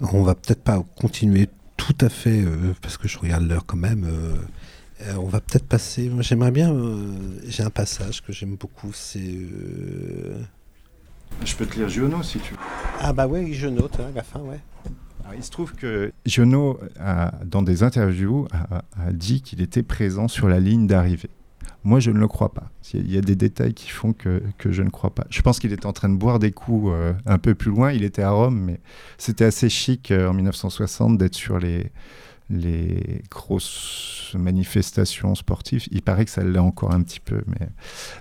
[0.02, 3.78] On va peut-être pas continuer tout à fait, euh, parce que je regarde l'heure quand
[3.78, 4.06] même.
[4.06, 4.36] Euh,
[5.02, 6.12] euh, on va peut-être passer.
[6.20, 6.74] J'aimerais bien.
[6.74, 7.14] Euh,
[7.46, 8.92] j'ai un passage que j'aime beaucoup.
[8.94, 9.20] C'est.
[9.24, 10.42] Euh,
[11.46, 12.60] Je peux te lire Giono si tu veux.
[13.00, 14.60] Ah bah oui, hein, à la fin, ouais.
[15.36, 16.80] Il se trouve que Giono,
[17.46, 21.30] dans des interviews, a, dit qu'il était présent sur la ligne d'arrivée.
[21.84, 22.72] Moi, je ne le crois pas.
[22.94, 25.26] Il y a des détails qui font que, je ne crois pas.
[25.30, 26.92] Je pense qu'il était en train de boire des coups
[27.26, 27.92] un peu plus loin.
[27.92, 28.80] Il était à Rome, mais
[29.18, 31.92] c'était assez chic en 1960 d'être sur les,
[32.50, 35.88] les grosses manifestations sportives.
[35.92, 37.42] Il paraît que ça l'est encore un petit peu.
[37.48, 37.68] Mais...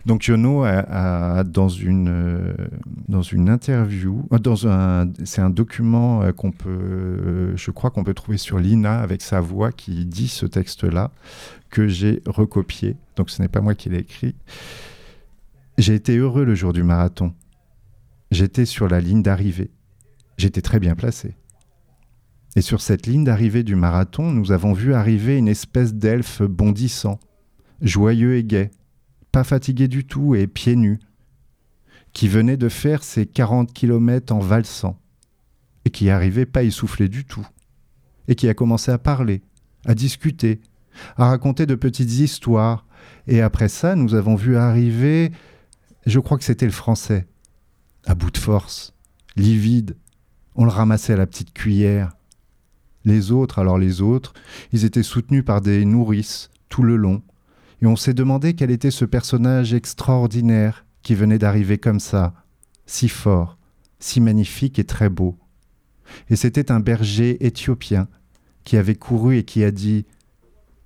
[0.07, 2.55] Donc Yono a, dans, une,
[3.09, 8.05] dans une interview, euh, dans un, c'est un document euh, qu'on peut, je crois qu'on
[8.05, 11.11] peut trouver sur l'INA avec sa voix qui dit ce texte-là
[11.71, 12.97] que j'ai recopié.
[13.17, 14.35] Donc ce n'est pas moi qui l'ai écrit.
[15.79, 17.33] J'ai été heureux le jour du marathon.
[18.31, 19.71] J'étais sur la ligne d'arrivée.
[20.37, 21.37] J'étais très bien placé.
[22.59, 27.21] Et sur cette ligne d'arrivée du marathon, nous avons vu arriver une espèce d'elfe bondissant,
[27.83, 28.73] joyeux et gai,
[29.31, 30.99] pas fatigué du tout et pieds nus,
[32.13, 34.99] qui venait de faire ses 40 kilomètres en valsant,
[35.85, 37.47] et qui arrivait pas essoufflé du tout,
[38.27, 39.41] et qui a commencé à parler,
[39.87, 40.61] à discuter,
[41.17, 42.87] à raconter de petites histoires,
[43.29, 45.31] et après ça, nous avons vu arriver,
[46.07, 47.29] je crois que c'était le français,
[48.05, 48.95] à bout de force,
[49.37, 49.97] livide,
[50.57, 52.18] on le ramassait à la petite cuillère,
[53.09, 54.35] les autres, alors les autres,
[54.73, 57.23] ils étaient soutenus par des nourrices tout le long,
[57.83, 62.35] et on s'est demandé quel était ce personnage extraordinaire qui venait d'arriver comme ça,
[62.87, 63.59] si fort,
[64.01, 65.39] si magnifique et très beau.
[66.31, 68.09] Et c'était un berger éthiopien
[68.65, 70.07] qui avait couru et qui a dit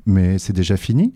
[0.07, 1.15] Mais c'est déjà fini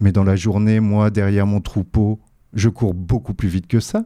[0.00, 2.20] Mais dans la journée, moi, derrière mon troupeau,
[2.52, 4.04] je cours beaucoup plus vite que ça.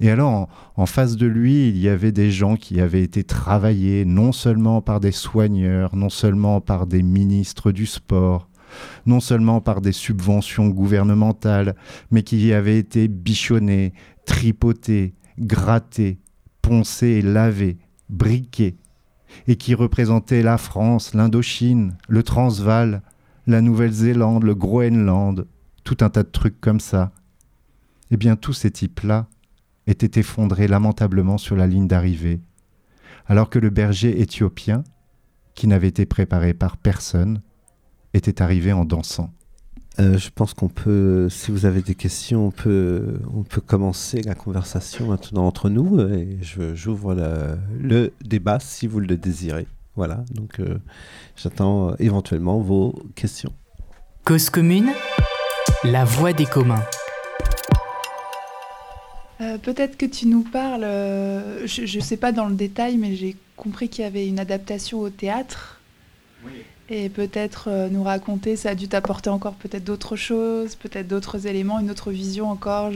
[0.00, 4.04] Et alors, en, face de lui, il y avait des gens qui avaient été travaillés
[4.04, 8.48] non seulement par des soigneurs, non seulement par des ministres du sport,
[9.06, 11.76] non seulement par des subventions gouvernementales,
[12.10, 13.92] mais qui avaient été bichonnés,
[14.26, 16.18] tripotés, grattés,
[16.60, 17.78] poncés et lavés,
[18.08, 18.76] briqués,
[19.46, 23.02] et qui représentaient la France, l'Indochine, le Transvaal,
[23.46, 25.46] la Nouvelle-Zélande, le Groenland,
[25.84, 27.12] tout un tas de trucs comme ça.
[28.10, 29.28] Eh bien, tous ces types-là
[29.86, 32.40] étaient effondrés lamentablement sur la ligne d'arrivée,
[33.26, 34.84] alors que le berger éthiopien,
[35.54, 37.40] qui n'avait été préparé par personne,
[38.12, 39.32] était arrivé en dansant.
[40.00, 44.22] Euh, je pense qu'on peut, si vous avez des questions, on peut, on peut commencer
[44.22, 47.14] la conversation maintenant entre nous et j'ouvre
[47.80, 49.68] le, débat si vous le désirez.
[49.94, 50.78] Voilà, donc euh,
[51.36, 53.52] j'attends euh, éventuellement vos questions.
[54.24, 54.90] Cause commune,
[55.84, 56.82] la voix des communs.
[59.38, 60.82] Peut-être que tu nous parles,
[61.66, 65.00] je ne sais pas dans le détail, mais j'ai compris qu'il y avait une adaptation
[65.00, 65.80] au théâtre.
[66.44, 66.52] Oui
[66.88, 71.46] et peut-être euh, nous raconter, ça a dû t'apporter encore peut-être d'autres choses, peut-être d'autres
[71.46, 72.92] éléments, une autre vision encore.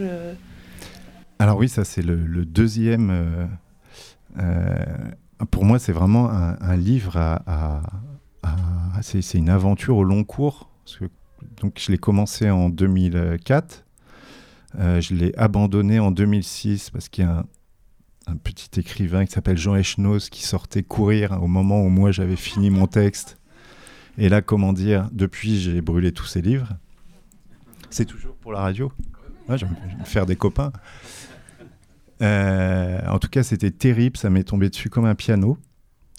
[1.38, 3.10] Alors oui, ça c'est le, deuxième.
[3.10, 3.46] Euh,
[4.38, 4.84] euh,
[5.50, 7.82] pour moi, c'est vraiment un, livre à.
[9.00, 10.68] c'est une aventure au long cours.
[10.84, 11.04] Parce que,
[11.60, 13.84] donc je l'ai commencé en 2004.
[14.74, 17.44] Je l'ai abandonné en 2006 parce qu'il y a
[18.26, 22.36] un, petit écrivain qui s'appelle Jean Echnoz qui sortait courir au moment où moi j'avais
[22.36, 23.38] fini mon texte
[24.18, 26.76] et là, comment dire, depuis, j'ai brûlé tous ces livres.
[27.88, 28.92] C'est toujours pour la radio.
[29.48, 30.72] je vais me faire des copains.
[32.20, 34.16] Euh, en tout cas, c'était terrible.
[34.16, 35.56] Ça m'est tombé dessus comme un piano,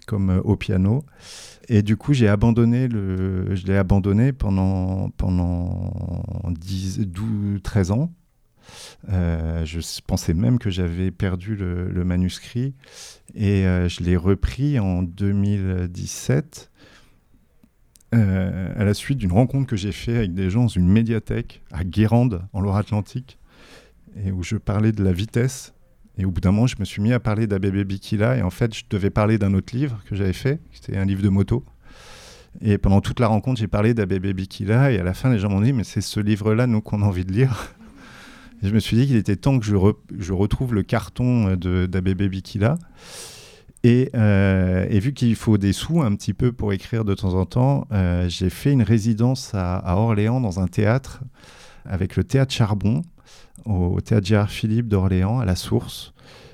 [0.08, 1.04] comme euh, au piano.
[1.68, 5.94] Et du coup, j'ai abandonné le, je l'ai abandonné pendant pendant
[6.50, 8.10] 10, 12, 13 ans.
[9.10, 12.74] Euh, je pensais même que j'avais perdu le, manuscrit
[13.36, 16.70] et je l'ai repris en 2017
[18.16, 21.62] euh, à la suite d'une rencontre que j'ai faite avec des gens dans une médiathèque
[21.72, 23.38] à Guérande, en Loire-Atlantique,
[24.26, 25.74] et où je parlais de la vitesse.
[26.18, 28.50] Et au bout d'un moment, je me suis mis à parler d'Abébé Bikila, et en
[28.50, 31.64] fait, je devais parler d'un autre livre que j'avais fait, c'était un livre de moto.
[32.62, 35.50] Et pendant toute la rencontre, j'ai parlé d'Abébé Bikila, et à la fin, les gens
[35.50, 37.76] m'ont dit, mais c'est ce livre-là, nous, qu'on a envie de lire.
[38.62, 39.76] Et je me suis dit qu'il était temps que je,
[40.18, 42.78] je retrouve le carton d'Abébé Bikila.
[43.86, 47.46] Euh, et, vu qu'il faut des sous un petit peu pour écrire de temps en
[47.46, 51.22] temps, euh, j'ai fait une résidence à, Orléans dans un théâtre
[51.86, 53.04] avec le théâtre Charbon,
[53.66, 56.14] au, théâtre Gérard Philippe d'Orléans, à la Source,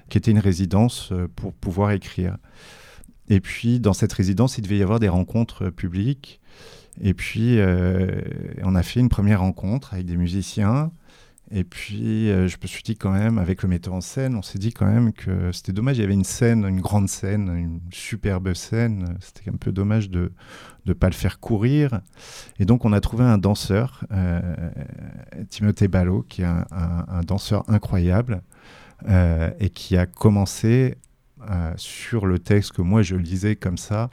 [0.09, 2.37] qui était une résidence euh, pour pouvoir écrire.
[3.27, 6.39] Et puis dans cette résidence, il devait y avoir des rencontres publiques.
[7.01, 7.59] Et puis
[8.63, 10.91] on a fait une première rencontre avec des musiciens.
[11.51, 14.41] Et puis, euh, je me suis dit quand même, avec le metteur en scène, on
[14.41, 15.97] s'est dit quand même que c'était dommage.
[15.97, 19.17] Il y avait une scène, une grande scène, une superbe scène.
[19.19, 20.31] C'était un peu dommage de
[20.87, 22.01] ne pas le faire courir.
[22.59, 24.41] Et donc, on a trouvé un danseur, euh,
[25.49, 28.41] Timothée Ballot, qui est un, danseur incroyable
[29.07, 30.95] euh, et qui a commencé
[31.75, 34.09] sur le texte que moi je lisais comme ça,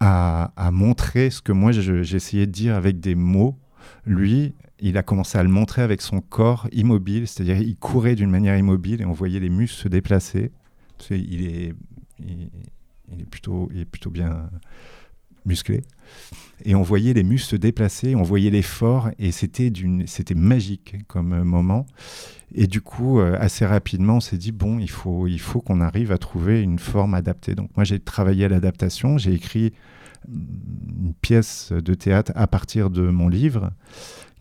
[0.00, 3.58] à, à montrer ce que moi j'essayais de dire avec des mots.
[4.04, 8.30] Lui, il a commencé à le montrer avec son corps immobile, c'est-à-dire il courait d'une
[8.30, 10.50] manière immobile et on voyait les muscles se déplacer.
[11.10, 11.74] il, est,
[13.30, 14.50] plutôt, il est plutôt bien
[15.46, 15.82] musclé.
[16.64, 20.96] Et on voyait les muscles se déplacer, on voyait l'effort et c'était, d'une, c'était magique
[21.06, 21.86] comme moment.
[22.54, 25.80] Et du coup, euh, assez rapidement, on s'est dit, bon, il faut, il faut qu'on
[25.80, 27.54] arrive à trouver une forme adaptée.
[27.54, 29.72] Donc moi, j'ai travaillé à l'adaptation, j'ai écrit
[30.28, 33.70] une pièce de théâtre à partir de mon livre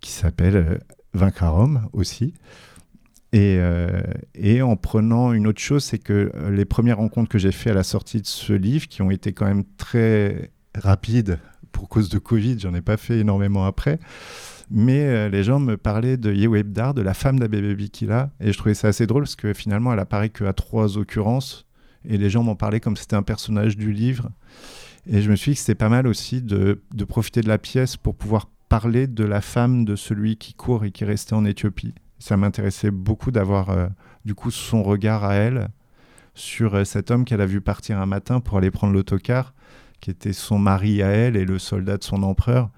[0.02, 0.78] qui s'appelle euh,
[1.14, 2.34] Vaincre à Rome aussi.
[3.34, 4.02] Et, euh,
[4.36, 7.72] et, en prenant une autre chose, c'est que euh, les premières rencontres que j'ai faites
[7.72, 11.40] à la sortie de ce livre, qui ont été quand même très rapides
[11.72, 14.00] pour cause de Covid, j'en ai pas fait énormément après,
[14.70, 18.74] mais les gens me parlaient de Yewebdar, de la femme d'Abebe Bikila, et je trouvais
[18.74, 21.66] ça assez drôle parce que finalement elle apparaît qu'à trois occurrences,
[22.04, 24.30] et les gens m'en parlaient comme c'était un personnage du livre.
[25.10, 27.58] Et je me suis dit que c'était pas mal aussi de, de profiter de la
[27.58, 31.36] pièce pour pouvoir parler de la femme de celui qui court et qui est resté
[31.36, 31.94] en Éthiopie.
[32.20, 33.88] Ça m'intéressait beaucoup d'avoir euh,
[34.24, 35.68] du coup son regard à elle
[36.36, 39.54] sur euh, cet homme qu'elle a vu partir un matin pour aller prendre l'autocar,
[40.00, 42.70] qui était son mari à elle et le soldat de son empereur,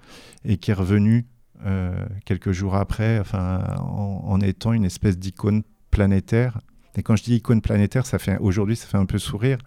[0.44, 1.26] et qui est revenu
[1.64, 6.58] euh, quelques jours après, en, étant une espèce d'icône planétaire.
[6.96, 9.58] Et quand je dis icône planétaire, ça fait aujourd'hui, ça fait un peu sourire.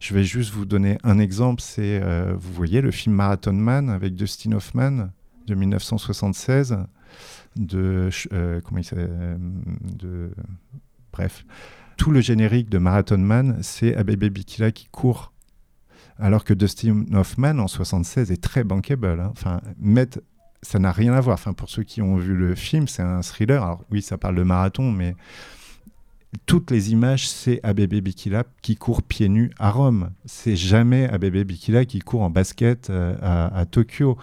[0.00, 1.60] Je vais juste vous donner un exemple.
[1.60, 2.00] C'est,
[2.32, 5.10] vous voyez, le film Marathon Man avec Dustin Hoffman?
[5.48, 6.78] De 1976
[7.56, 9.08] de, euh, comment il
[9.96, 10.30] de
[11.12, 11.44] bref.
[11.96, 15.32] Tout le générique de Marathon Man, c'est Abebe Bikila qui court.
[16.20, 19.20] Alors que Dustin Hoffman, en 76, est très bankable.
[19.20, 19.30] Hein.
[19.32, 19.60] Enfin,
[20.62, 21.34] ça n'a rien à voir.
[21.34, 23.62] Enfin, pour ceux qui ont vu le film, c'est un thriller.
[23.62, 25.14] Alors oui, ça parle de marathon, mais
[26.46, 30.10] toutes les images, c'est Abebe Bikila qui court pieds nus à Rome.
[30.24, 34.18] C'est jamais Abebe Bikila qui court en basket euh, à, Tokyo.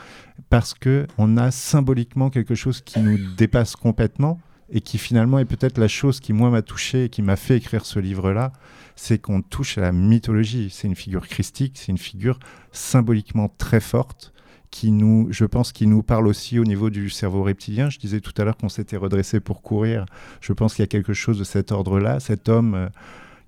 [0.50, 4.40] Parce que on a symboliquement quelque chose qui nous dépasse complètement
[4.70, 7.58] et qui finalement est peut-être la chose qui moi m'a touché et qui m'a fait
[7.58, 8.52] écrire ce livre-là,
[8.96, 10.70] c'est qu'on touche à la mythologie.
[10.72, 12.40] C'est une figure christique, c'est une figure
[12.72, 14.34] symboliquement très forte
[14.72, 17.90] qui nous, je pense, qui nous parle aussi au niveau du cerveau reptilien.
[17.90, 20.06] Je disais tout à l'heure qu'on s'était redressé pour courir.
[20.42, 22.20] Je pense qu'il y a quelque chose de cet ordre-là.
[22.20, 22.90] Cet homme euh,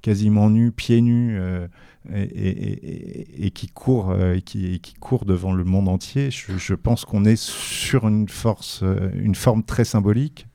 [0.02, 1.68] quasiment nu, pieds nus, euh,
[2.14, 6.30] et, qui court, euh, qui, court devant le monde entier.
[6.32, 8.84] Je, pense qu'on est sur une force,
[9.14, 10.48] une forme très symbolique.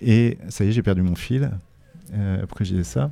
[0.00, 1.50] Et ça y est, j'ai perdu mon fil.
[2.48, 3.10] pourquoi j'ai dit ça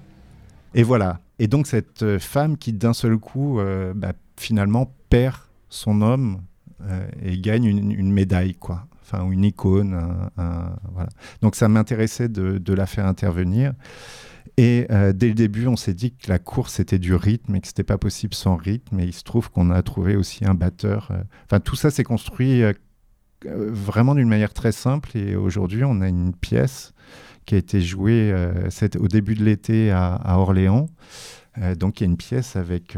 [0.75, 1.21] Et voilà.
[1.39, 3.61] Et donc cette femme qui d'un seul coup,
[3.95, 5.37] bah, finalement, perd
[5.69, 6.43] son homme
[6.89, 8.87] euh, et gagne une, médaille, quoi.
[9.03, 9.99] Enfin, une icône.
[11.41, 13.73] Donc ça m'intéressait de, la faire intervenir.
[14.57, 17.61] Et euh, dès le début, on s'est dit que la course était du rythme et
[17.61, 19.01] que c'était pas possible sans rythme.
[19.01, 21.09] Et il se trouve qu'on a trouvé aussi un batteur.
[21.11, 21.23] Euh.
[21.45, 22.63] Enfin, tout ça s'est construit
[23.45, 25.17] vraiment d'une manière très simple.
[25.17, 26.93] Et aujourd'hui, on a une pièce
[27.47, 28.33] qui a été jouée
[29.01, 30.87] au début de l'été à, à Orléans.
[31.77, 32.97] donc, il y a une pièce avec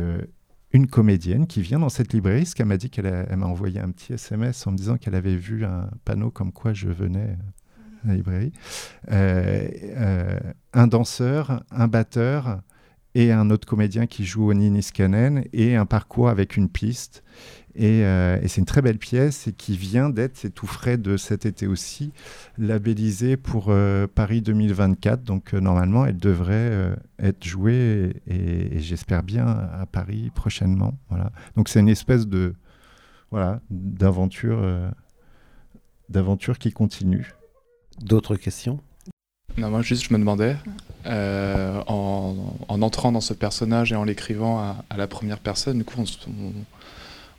[0.74, 3.90] une comédienne qui vient dans cette librairie, ce qu'elle m'a dit qu'elle m'a envoyé un
[3.90, 7.38] petit SMS en me disant qu'elle avait vu un panneau comme quoi je venais
[8.06, 8.52] la librairie.
[9.10, 10.38] Euh, euh,
[10.72, 12.60] un danseur, un batteur
[13.14, 17.22] et un autre comédien qui joue au Niskanen et un parcours avec une piste.
[17.80, 21.16] Euh, et, c'est une très belle pièce et qui vient d'être, c'est tout frais de
[21.16, 22.12] cet été aussi,
[22.56, 23.72] labellisée pour
[24.14, 25.22] Paris 2024.
[25.22, 30.94] Donc normalement, elle devrait être jouée et, j'espère bien à Paris prochainement.
[31.08, 31.32] Voilà.
[31.56, 32.54] Donc c'est une espèce de
[33.30, 34.62] voilà d'aventure
[36.08, 37.34] d'aventure qui continue.
[38.04, 38.78] D'autres questions?
[39.56, 40.56] Non, moi juste je me demandais,
[41.06, 42.34] en,
[42.68, 46.52] entrant dans ce personnage et en l'écrivant à, la première personne, du coup on,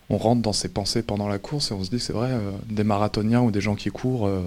[0.09, 2.51] on rentre dans ses pensées pendant la course et on se dit c'est vrai, euh,
[2.69, 4.43] des marathoniens ou des gens qui courent euh,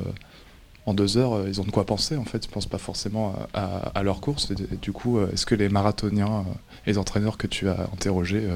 [0.86, 3.34] en deux heures, euh, ils ont de quoi penser en fait, ils pensent pas forcément
[3.54, 4.52] à, leur course.
[4.52, 6.44] du coup, est-ce que les marathoniens,
[6.86, 8.46] les entraîneurs que tu as interrogés,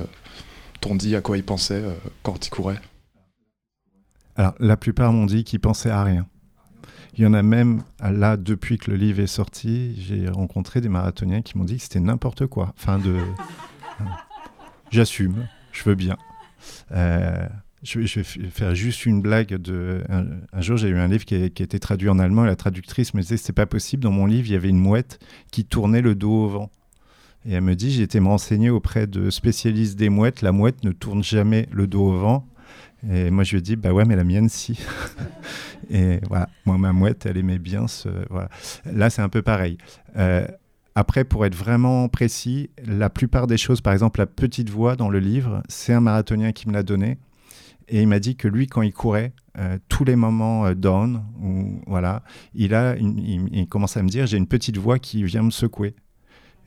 [0.80, 1.82] t'ont dit à quoi ils pensaient
[2.22, 2.80] quand ils couraient?
[4.36, 6.26] Alors la plupart m'ont dit qu'ils pensaient à rien.
[7.14, 10.88] Il y en a même, là, depuis que le livre est sorti, j'ai rencontré des
[10.88, 12.72] marathoniens qui m'ont dit que c'était n'importe quoi.
[12.78, 13.00] Enfin.
[14.90, 16.16] J'assume, je veux bien.
[16.92, 17.46] Euh,
[17.82, 19.54] je, vais faire juste une blague.
[19.54, 22.56] De, un, jour, j'ai eu un livre qui a, été traduit en allemand et la
[22.56, 24.02] traductrice me disait c'est pas possible.
[24.02, 25.18] Dans mon livre, il y avait une mouette
[25.50, 26.70] qui tournait le dos au vent.
[27.44, 30.42] Et elle me dit j'ai été me auprès de spécialistes des mouettes.
[30.42, 32.46] La mouette ne tourne jamais le dos au vent.
[33.10, 34.78] Et moi, je lui ai dit bah ouais, mais la mienne, si.
[35.90, 38.08] et voilà, moi, ma mouette, elle aimait bien ce.
[38.30, 38.48] Voilà.
[38.84, 39.78] Là, c'est un peu pareil.
[40.16, 40.46] Euh,
[40.94, 45.08] après, pour être vraiment précis, la plupart des choses, par exemple la petite voix dans
[45.08, 47.18] le livre, c'est un marathonien qui me l'a donné.
[47.88, 51.24] Et il m'a dit que lui, quand il courait, euh, tous les moments euh, down,
[51.42, 52.22] ou, voilà,
[52.54, 55.94] il, a il, commence à me dire, j'ai une petite voix qui vient me secouer.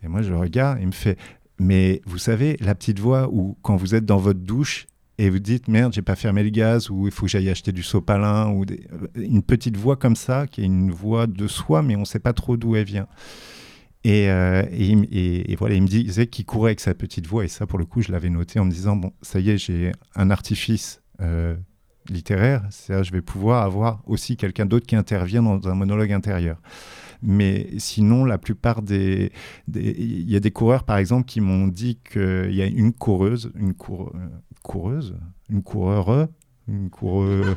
[0.04, 1.18] Et moi, je le regarde, il me fait,
[1.60, 4.88] mais vous savez, la petite voix où quand vous êtes dans votre douche
[5.18, 7.72] et vous dites, merde, j'ai pas fermé le gaz, ou il faut que j'aille acheter
[7.72, 8.66] du sopalin, ou
[9.16, 12.34] une petite voix comme ça, qui est une voix de soi, mais on sait pas
[12.34, 13.08] trop d'où elle vient.
[14.06, 17.80] Euh, et, voilà, il me disait qu'il courait avec sa petite voix, et ça, pour
[17.80, 21.02] le coup, je l'avais noté en me disant bon, ça y est, j'ai un artifice
[21.22, 21.56] euh,
[22.10, 26.62] littéraire, c'est-à-dire je vais pouvoir avoir aussi quelqu'un d'autre qui intervient dans un monologue intérieur.
[27.22, 29.32] Mais sinon, la plupart des.
[29.74, 33.52] Il y a des coureurs, par exemple, qui m'ont dit qu'il y a une coureuse,
[33.56, 34.28] une cour, euh,
[34.66, 35.16] coureuse,
[35.50, 36.28] une coureure,
[36.68, 37.56] une coureuse.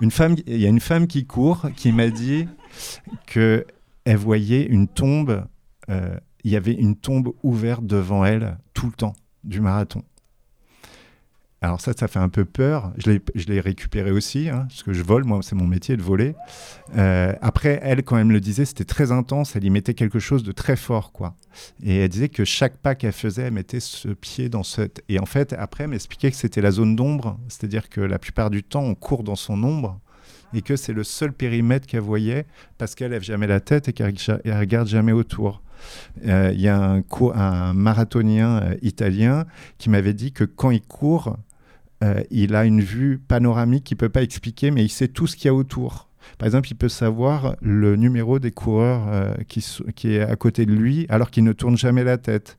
[0.00, 2.48] Une femme, il y a une femme qui court qui m'a dit
[3.26, 3.64] que
[4.04, 5.46] elle voyait une tombe,
[5.88, 10.02] euh, il y avait une tombe ouverte devant elle tout le temps du marathon.
[11.64, 12.92] Alors ça, ça fait un peu peur.
[12.96, 16.34] Je l'ai récupéré aussi, hein, parce que je vole, moi, c'est mon métier de voler.
[16.98, 19.54] Euh, après, elle, quand elle me le disait, c'était très intense.
[19.54, 21.36] Elle y mettait quelque chose de très fort, quoi.
[21.84, 25.04] Et elle disait que chaque pas qu'elle faisait, elle mettait ce pied dans cette...
[25.08, 28.50] Et en fait, après, elle m'expliquait que c'était la zone d'ombre, c'est-à-dire que la plupart
[28.50, 30.00] du temps, on court dans son ombre
[30.54, 32.44] et que c'est le seul périmètre qu'elle voyait
[32.76, 34.14] parce qu'elle lève jamais la tête et qu'elle
[34.46, 35.62] regarde jamais autour.
[36.26, 37.02] Euh, il y a un,
[37.34, 39.46] un marathonien euh, italien
[39.78, 41.36] qui m'avait dit que quand il court,
[42.02, 45.36] euh, il a une vue panoramique qu'il peut pas expliquer, mais il sait tout ce
[45.36, 46.08] qu'il y a autour.
[46.38, 50.72] Par exemple, il peut savoir le numéro des coureurs euh, qui, est à côté de
[50.72, 52.58] lui alors qu'il ne tourne jamais la tête.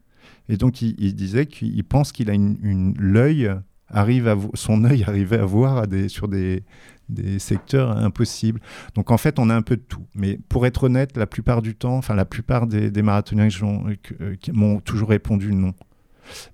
[0.49, 3.49] Et donc, il, disait qu'il pense qu'il a une, l'œil
[3.87, 6.63] arrive à son œil arrivait à voir sur des,
[7.09, 8.59] des secteurs impossibles.
[8.95, 10.05] Donc en fait, on a un peu de tout.
[10.15, 14.35] Mais pour être honnête, la plupart du temps, enfin la plupart des, des marathoniens euh,
[14.39, 15.73] qui m'ont toujours répondu non.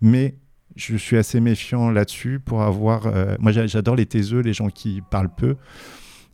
[0.02, 0.36] Mais
[0.80, 3.08] je suis assez méfiant là-dessus pour avoir.
[3.08, 5.56] Euh, moi, j'adore les taiseux, les gens qui parlent peu.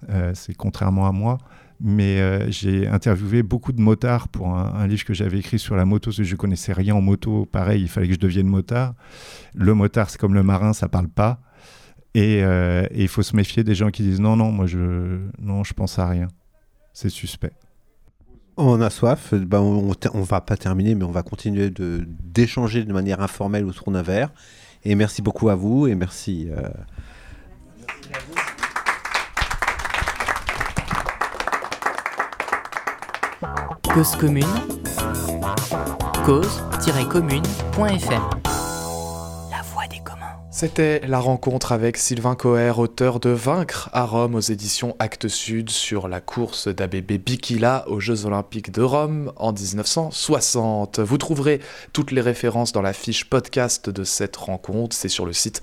[0.10, 1.40] Euh, c'est contrairement à moi.
[1.82, 5.84] Mais euh, j'ai interviewé beaucoup de motards pour un, livre que j'avais écrit sur la
[5.84, 7.46] moto, parce que je connaissais rien en moto.
[7.46, 8.94] Pareil, il fallait que je devienne motard.
[9.56, 11.42] Le motard, c'est comme le marin, ça parle pas.
[12.14, 12.44] Et,
[12.96, 16.00] il faut se méfier des gens qui disent non, non, moi je, non, je pense
[16.00, 16.28] à rien.
[16.94, 17.52] C'est suspect.
[18.58, 23.20] On a soif, ben on, va pas terminer, mais on va continuer d'échanger de, manière
[23.22, 24.30] informelle autour d'un verre.
[24.86, 26.48] Et merci beaucoup à vous et merci.
[26.50, 26.70] Euh...
[37.10, 37.44] Commune,
[40.56, 45.70] c'était la rencontre avec Sylvain Coher, auteur de Vaincre à Rome aux éditions Actes Sud
[45.70, 51.00] sur la course d'Abébé Bikila aux Jeux Olympiques de Rome en 1960.
[51.00, 51.60] Vous trouverez
[51.92, 55.62] toutes les références dans la fiche podcast de cette rencontre, c'est sur le site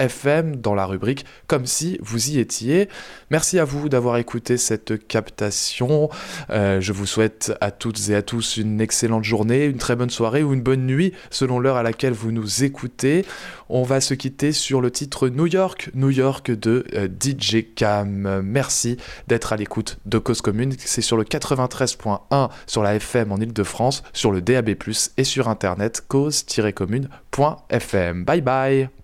[0.00, 2.88] cause-commune.fm dans la rubrique Comme si vous y étiez.
[3.30, 6.08] Merci à vous d'avoir écouté cette captation.
[6.50, 10.10] Euh, je vous souhaite à toutes et à tous une excellente journée, une très bonne
[10.10, 13.24] soirée ou une bonne nuit selon l'heure à laquelle vous nous écoutez
[13.70, 18.40] on va se quitter sur le titre New York, New York de euh, DJ Cam.
[18.42, 18.96] Merci
[19.28, 20.74] d'être à l'écoute de Cause Commune.
[20.76, 24.74] C'est sur le 93.1 sur la FM en Ile-de-France, sur le DAB+,
[25.16, 28.24] et sur internet cause-commune.fm.
[28.24, 28.99] Bye bye